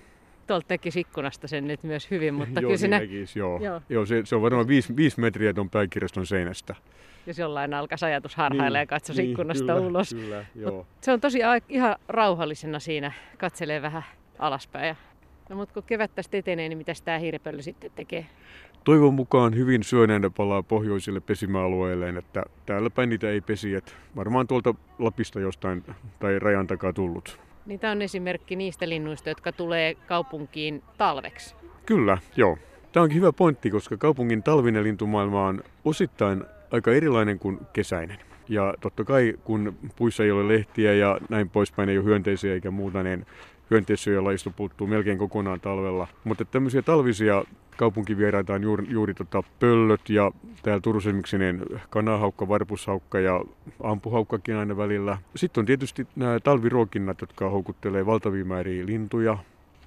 tuolta 0.46 0.68
tekisi 0.68 1.00
ikkunasta 1.00 1.48
sen 1.48 1.66
nyt 1.66 1.82
myös 1.82 2.10
hyvin, 2.10 2.34
mutta 2.34 2.60
joo, 2.60 2.68
kyllä 2.68 2.76
se, 2.76 2.88
nä- 2.88 3.00
joo. 3.34 3.60
joo. 3.62 3.82
joo 3.88 4.06
se, 4.06 4.22
se, 4.24 4.36
on 4.36 4.42
varmaan 4.42 4.68
viisi, 4.68 4.96
viisi 4.96 5.20
metriä 5.20 5.52
tuon 5.52 5.70
pääkirjaston 5.70 6.26
seinästä. 6.26 6.74
Jos 7.26 7.38
jollain 7.38 7.74
alkaisi 7.74 8.04
ajatus 8.04 8.36
harhailla 8.36 8.78
niin, 8.78 8.82
ja 8.82 8.86
katsoisi 8.86 9.22
niin, 9.22 9.30
ikkunasta 9.30 9.74
kyllä, 9.74 9.86
ulos. 9.86 10.14
Kyllä, 10.14 10.44
joo. 10.54 10.86
se 11.00 11.12
on 11.12 11.20
tosi 11.20 11.38
ihan 11.68 11.96
rauhallisena 12.08 12.78
siinä, 12.78 13.12
katselee 13.38 13.82
vähän 13.82 14.04
alaspäin. 14.38 14.96
No 15.48 15.56
mutta 15.56 15.74
kun 15.74 15.82
kevät 15.82 16.14
tästä 16.14 16.36
etenee, 16.36 16.68
niin 16.68 16.78
mitä 16.78 16.92
tämä 17.04 17.18
hiiripöllö 17.18 17.62
sitten 17.62 17.90
tekee? 17.94 18.26
Toivon 18.84 19.14
mukaan 19.14 19.56
hyvin 19.56 19.82
syöneenä 19.82 20.30
palaa 20.30 20.62
pohjoisille 20.62 21.20
pesimäalueilleen, 21.20 22.16
että 22.16 22.42
täällä 22.66 22.90
päin 22.90 23.08
niitä 23.08 23.30
ei 23.30 23.40
pesi, 23.40 23.74
että 23.74 23.92
varmaan 24.16 24.46
tuolta 24.46 24.74
Lapista 24.98 25.40
jostain 25.40 25.84
tai 26.20 26.38
rajan 26.38 26.66
takaa 26.66 26.92
tullut. 26.92 27.40
Niin 27.66 27.80
tämä 27.80 27.90
on 27.90 28.02
esimerkki 28.02 28.56
niistä 28.56 28.88
linnuista, 28.88 29.28
jotka 29.28 29.52
tulee 29.52 29.94
kaupunkiin 29.94 30.82
talveksi. 30.98 31.54
Kyllä, 31.86 32.18
joo. 32.36 32.58
Tämä 32.92 33.02
onkin 33.02 33.16
hyvä 33.18 33.32
pointti, 33.32 33.70
koska 33.70 33.96
kaupungin 33.96 34.42
talvinen 34.42 34.84
lintumaailma 34.84 35.46
on 35.46 35.62
osittain 35.84 36.44
aika 36.70 36.92
erilainen 36.92 37.38
kuin 37.38 37.58
kesäinen. 37.72 38.18
Ja 38.48 38.74
totta 38.80 39.04
kai, 39.04 39.34
kun 39.44 39.74
puissa 39.96 40.24
ei 40.24 40.30
ole 40.30 40.48
lehtiä 40.48 40.92
ja 40.92 41.18
näin 41.28 41.50
poispäin, 41.50 41.88
ei 41.88 41.98
ole 41.98 42.04
hyönteisiä 42.04 42.54
eikä 42.54 42.70
muuta, 42.70 43.02
niin 43.02 43.26
hyönteissyöjälajista 43.72 44.50
puuttuu 44.50 44.86
melkein 44.86 45.18
kokonaan 45.18 45.60
talvella. 45.60 46.08
Mutta 46.24 46.44
tämmöisiä 46.44 46.82
talvisia 46.82 47.44
kaupunkivieraita 47.76 48.54
on 48.54 48.62
juuri, 48.62 48.86
juuri 48.88 49.14
tota 49.14 49.42
pöllöt 49.60 50.08
ja 50.08 50.32
täällä 50.62 50.80
Turussa 50.80 51.10
esimerkiksi 51.10 51.38
niin 51.38 51.64
kanahaukka, 51.90 52.48
varpushaukka 52.48 53.20
ja 53.20 53.44
ampuhaukkakin 53.82 54.56
aina 54.56 54.76
välillä. 54.76 55.18
Sitten 55.36 55.62
on 55.62 55.66
tietysti 55.66 56.06
nämä 56.16 56.40
talviruokinnat, 56.40 57.20
jotka 57.20 57.50
houkuttelee 57.50 58.06
valtavia 58.06 58.44
määriä 58.44 58.86
lintuja. 58.86 59.38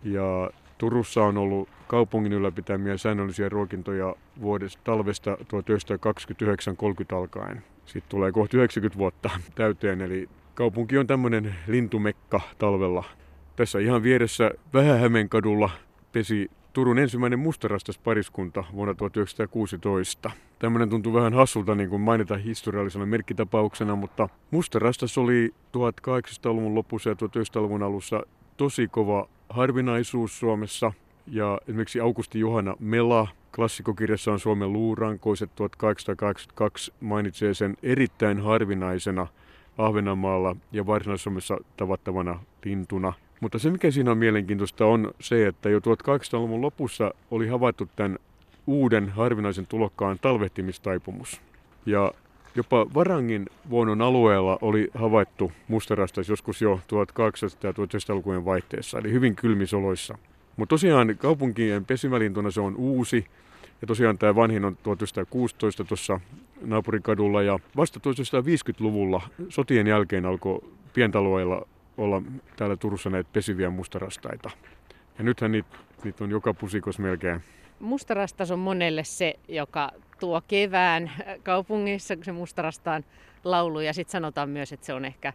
Ja 0.03 0.49
Turussa 0.77 1.23
on 1.23 1.37
ollut 1.37 1.69
kaupungin 1.87 2.33
ylläpitämiä 2.33 2.97
säännöllisiä 2.97 3.49
ruokintoja 3.49 4.15
vuodesta 4.41 4.81
talvesta 4.83 5.35
1929-30 5.35 7.15
alkaen. 7.15 7.63
Sitten 7.85 8.09
tulee 8.09 8.31
kohta 8.31 8.57
90 8.57 8.97
vuotta 8.97 9.29
täyteen, 9.55 10.01
eli 10.01 10.29
kaupunki 10.55 10.97
on 10.97 11.07
tämmöinen 11.07 11.55
lintumekka 11.67 12.41
talvella. 12.57 13.03
Tässä 13.55 13.79
ihan 13.79 14.03
vieressä 14.03 14.51
Vähähämeenkadulla 14.73 15.69
pesi 16.11 16.51
Turun 16.73 16.99
ensimmäinen 16.99 17.39
mustarastas 17.39 17.97
pariskunta 17.97 18.63
vuonna 18.73 18.93
1916. 18.93 20.31
Tämmöinen 20.59 20.89
tuntuu 20.89 21.13
vähän 21.13 21.33
hassulta 21.33 21.75
niin 21.75 21.89
kuin 21.89 22.01
mainita 22.01 22.37
historiallisena 22.37 23.05
merkkitapauksena, 23.05 23.95
mutta 23.95 24.29
mustarastas 24.51 25.17
oli 25.17 25.53
1800-luvun 25.77 26.75
lopussa 26.75 27.09
ja 27.09 27.13
1900-luvun 27.13 27.83
alussa 27.83 28.23
tosi 28.57 28.87
kova 28.87 29.27
harvinaisuus 29.49 30.39
Suomessa. 30.39 30.91
Ja 31.27 31.59
esimerkiksi 31.67 31.99
Augusti 31.99 32.39
Johanna 32.39 32.75
Mela 32.79 33.27
klassikokirjassa 33.55 34.31
on 34.31 34.39
Suomen 34.39 34.73
luurankoiset 34.73 35.55
1882 35.55 36.93
mainitsee 37.01 37.53
sen 37.53 37.77
erittäin 37.83 38.41
harvinaisena 38.41 39.27
Ahvenanmaalla 39.77 40.55
ja 40.71 40.85
Varsinais-Suomessa 40.85 41.57
tavattavana 41.77 42.39
lintuna– 42.65 43.13
mutta 43.45 43.59
se, 43.59 43.69
mikä 43.69 43.91
siinä 43.91 44.11
on 44.11 44.17
mielenkiintoista, 44.17 44.85
on 44.85 45.11
se, 45.19 45.47
että 45.47 45.69
jo 45.69 45.79
1800-luvun 45.79 46.61
lopussa 46.61 47.13
oli 47.31 47.47
havaittu 47.47 47.89
tämän 47.95 48.17
uuden 48.67 49.09
harvinaisen 49.09 49.67
tulokkaan 49.67 50.19
talvehtimistaipumus. 50.21 51.41
Ja 51.85 52.11
jopa 52.55 52.85
Varangin 52.93 53.45
vuonon 53.69 54.01
alueella 54.01 54.57
oli 54.61 54.89
havaittu 54.93 55.51
mustarastas 55.67 56.29
joskus 56.29 56.61
jo 56.61 56.75
1800- 56.75 56.79
ja 57.63 57.71
1900-lukujen 57.71 58.45
vaihteessa, 58.45 58.99
eli 58.99 59.11
hyvin 59.11 59.35
kylmisoloissa. 59.35 60.17
Mutta 60.57 60.73
tosiaan 60.73 61.15
kaupunkien 61.17 61.85
pesimälintuna 61.85 62.51
se 62.51 62.61
on 62.61 62.75
uusi, 62.75 63.25
ja 63.81 63.87
tosiaan 63.87 64.17
tämä 64.17 64.35
vanhin 64.35 64.65
on 64.65 64.77
1916 64.83 65.83
tuossa 65.83 66.19
naapurikadulla, 66.61 67.41
ja 67.41 67.59
vasta 67.77 67.99
1950-luvulla 67.99 69.21
sotien 69.49 69.87
jälkeen 69.87 70.25
alkoi 70.25 70.59
pientaloilla 70.93 71.67
olla 71.97 72.21
täällä 72.57 72.75
Turussa 72.75 73.09
näitä 73.09 73.29
pesiviä 73.33 73.69
mustarastaita. 73.69 74.49
Ja 75.17 75.23
nythän 75.23 75.51
niitä, 75.51 75.77
niitä 76.03 76.23
on 76.23 76.29
joka 76.29 76.53
pusikos 76.53 76.99
melkein. 76.99 77.41
Mustarastas 77.79 78.51
on 78.51 78.59
monelle 78.59 79.03
se, 79.03 79.33
joka 79.47 79.91
tuo 80.19 80.41
kevään 80.47 81.11
kaupungissa, 81.43 82.15
kun 82.15 82.25
se 82.25 82.31
mustarastaan 82.31 83.05
laulu. 83.43 83.79
Ja 83.79 83.93
sitten 83.93 84.11
sanotaan 84.11 84.49
myös, 84.49 84.73
että 84.73 84.85
se 84.85 84.93
on 84.93 85.05
ehkä 85.05 85.33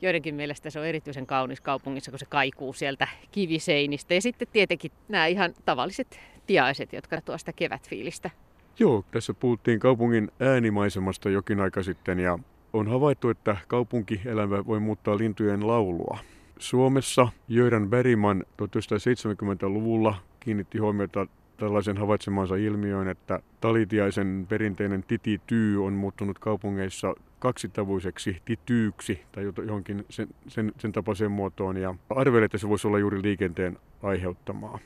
joidenkin 0.00 0.34
mielestä 0.34 0.70
se 0.70 0.80
on 0.80 0.86
erityisen 0.86 1.26
kaunis 1.26 1.60
kaupungissa, 1.60 2.10
kun 2.10 2.18
se 2.18 2.26
kaikuu 2.26 2.72
sieltä 2.72 3.08
kiviseinistä. 3.32 4.14
Ja 4.14 4.22
sitten 4.22 4.48
tietenkin 4.52 4.92
nämä 5.08 5.26
ihan 5.26 5.54
tavalliset 5.64 6.20
tiaiset, 6.46 6.92
jotka 6.92 7.20
tuo 7.20 7.38
sitä 7.38 7.52
kevätfiilistä. 7.52 8.30
Joo, 8.78 9.04
tässä 9.10 9.34
puhuttiin 9.34 9.80
kaupungin 9.80 10.30
äänimaisemasta 10.40 11.30
jokin 11.30 11.60
aika 11.60 11.82
sitten 11.82 12.18
ja 12.20 12.38
on 12.78 12.88
havaittu, 12.88 13.28
että 13.28 13.56
kaupunkielämä 13.68 14.66
voi 14.66 14.80
muuttaa 14.80 15.18
lintujen 15.18 15.66
laulua. 15.66 16.18
Suomessa 16.58 17.28
Jöran 17.48 17.90
Bergman 17.90 18.44
1970-luvulla 18.62 20.14
kiinnitti 20.40 20.78
huomiota 20.78 21.26
tällaisen 21.56 21.96
havaitsemansa 21.96 22.56
ilmiöön, 22.56 23.08
että 23.08 23.40
talitiaisen 23.60 24.46
perinteinen 24.48 25.02
titityy 25.02 25.86
on 25.86 25.92
muuttunut 25.92 26.38
kaupungeissa 26.38 27.14
kaksitavuiseksi 27.38 28.42
tityyksi 28.44 29.20
tai 29.32 29.52
johonkin 29.66 30.04
sen, 30.10 30.28
sen, 30.48 30.72
sen 30.78 30.92
tapaiseen 30.92 31.30
muotoon 31.30 31.76
ja 31.76 31.94
arvelee, 32.10 32.44
että 32.44 32.58
se 32.58 32.68
voisi 32.68 32.86
olla 32.86 32.98
juuri 32.98 33.22
liikenteen 33.22 33.78
aiheuttamaa. 34.02 34.78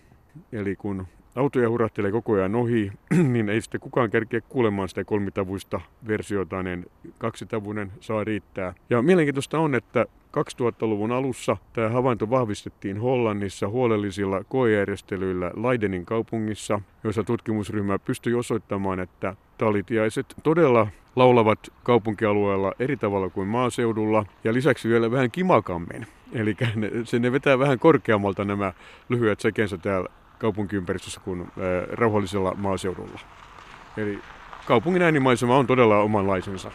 Eli 0.52 0.76
kun 0.76 1.06
autoja 1.36 1.70
hurahtelee 1.70 2.10
koko 2.10 2.32
ajan 2.32 2.54
ohi, 2.54 2.92
niin 3.32 3.48
ei 3.48 3.60
sitten 3.60 3.80
kukaan 3.80 4.10
kerkeä 4.10 4.40
kuulemaan 4.40 4.88
sitä 4.88 5.04
kolmitavuista 5.04 5.80
versiota, 6.06 6.62
niin 6.62 6.86
kaksitavuinen 7.18 7.92
saa 8.00 8.24
riittää. 8.24 8.74
Ja 8.90 9.02
mielenkiintoista 9.02 9.58
on, 9.58 9.74
että 9.74 10.06
2000-luvun 10.32 11.12
alussa 11.12 11.56
tämä 11.72 11.88
havainto 11.88 12.30
vahvistettiin 12.30 13.00
Hollannissa 13.00 13.68
huolellisilla 13.68 14.44
koejärjestelyillä 14.48 15.50
Leidenin 15.62 16.06
kaupungissa, 16.06 16.80
joissa 17.04 17.24
tutkimusryhmä 17.24 17.98
pystyi 17.98 18.34
osoittamaan, 18.34 19.00
että 19.00 19.36
talitiaiset 19.58 20.26
todella 20.42 20.86
laulavat 21.16 21.58
kaupunkialueella 21.82 22.72
eri 22.78 22.96
tavalla 22.96 23.30
kuin 23.30 23.48
maaseudulla 23.48 24.26
ja 24.44 24.54
lisäksi 24.54 24.88
vielä 24.88 25.10
vähän 25.10 25.30
kimakammin. 25.30 26.06
Eli 26.32 26.56
ne, 26.76 26.90
se 27.04 27.18
ne 27.18 27.32
vetää 27.32 27.58
vähän 27.58 27.78
korkeammalta 27.78 28.44
nämä 28.44 28.72
lyhyet 29.08 29.40
sekensä 29.40 29.78
täällä 29.78 30.08
kaupunkiympäristössä 30.42 31.20
kuin 31.20 31.52
rauhallisella 31.92 32.54
maaseudulla. 32.54 33.20
Eli 33.96 34.18
kaupungin 34.66 35.02
äänimaisema 35.02 35.56
on 35.56 35.66
todella 35.66 35.98
omanlaisensa. 35.98 36.70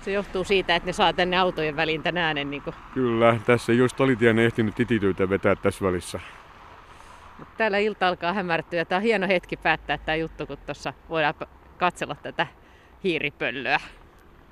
Se 0.00 0.12
johtuu 0.12 0.44
siitä, 0.44 0.76
että 0.76 0.86
ne 0.86 0.92
saa 0.92 1.12
tänne 1.12 1.38
autojen 1.38 1.76
väliin 1.76 2.02
tän 2.02 2.16
äänen. 2.16 2.50
Niin 2.50 2.62
kuin. 2.62 2.76
Kyllä, 2.94 3.36
tässä 3.46 3.72
ei 3.72 3.80
olisi 3.80 3.96
talitien 3.96 4.38
ehtinyt 4.38 4.74
titityitä 4.74 5.30
vetää 5.30 5.56
tässä 5.56 5.84
välissä. 5.84 6.20
Mut 7.38 7.48
täällä 7.56 7.78
ilta 7.78 8.08
alkaa 8.08 8.32
hämärtyä. 8.32 8.84
Tämä 8.84 8.96
on 8.96 9.02
hieno 9.02 9.28
hetki 9.28 9.56
päättää 9.56 9.98
tämä 9.98 10.16
juttu, 10.16 10.46
kun 10.46 10.58
tuossa 10.66 10.92
voidaan 11.08 11.34
katsella 11.78 12.14
tätä 12.14 12.46
hiiripöllöä. 13.04 13.80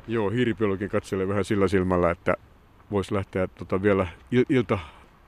Joo, 0.09 0.30
hiiripöllökin 0.30 0.88
katselee 0.88 1.28
vähän 1.28 1.44
sillä 1.44 1.68
silmällä, 1.68 2.11
että 2.11 2.35
voisi 2.90 3.14
lähteä 3.14 3.46
tota 3.46 3.82
vielä 3.82 4.06
il- 4.35 4.46
ilta 4.48 4.78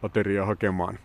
ateriaa 0.03 0.47
hakemaan. 0.47 0.99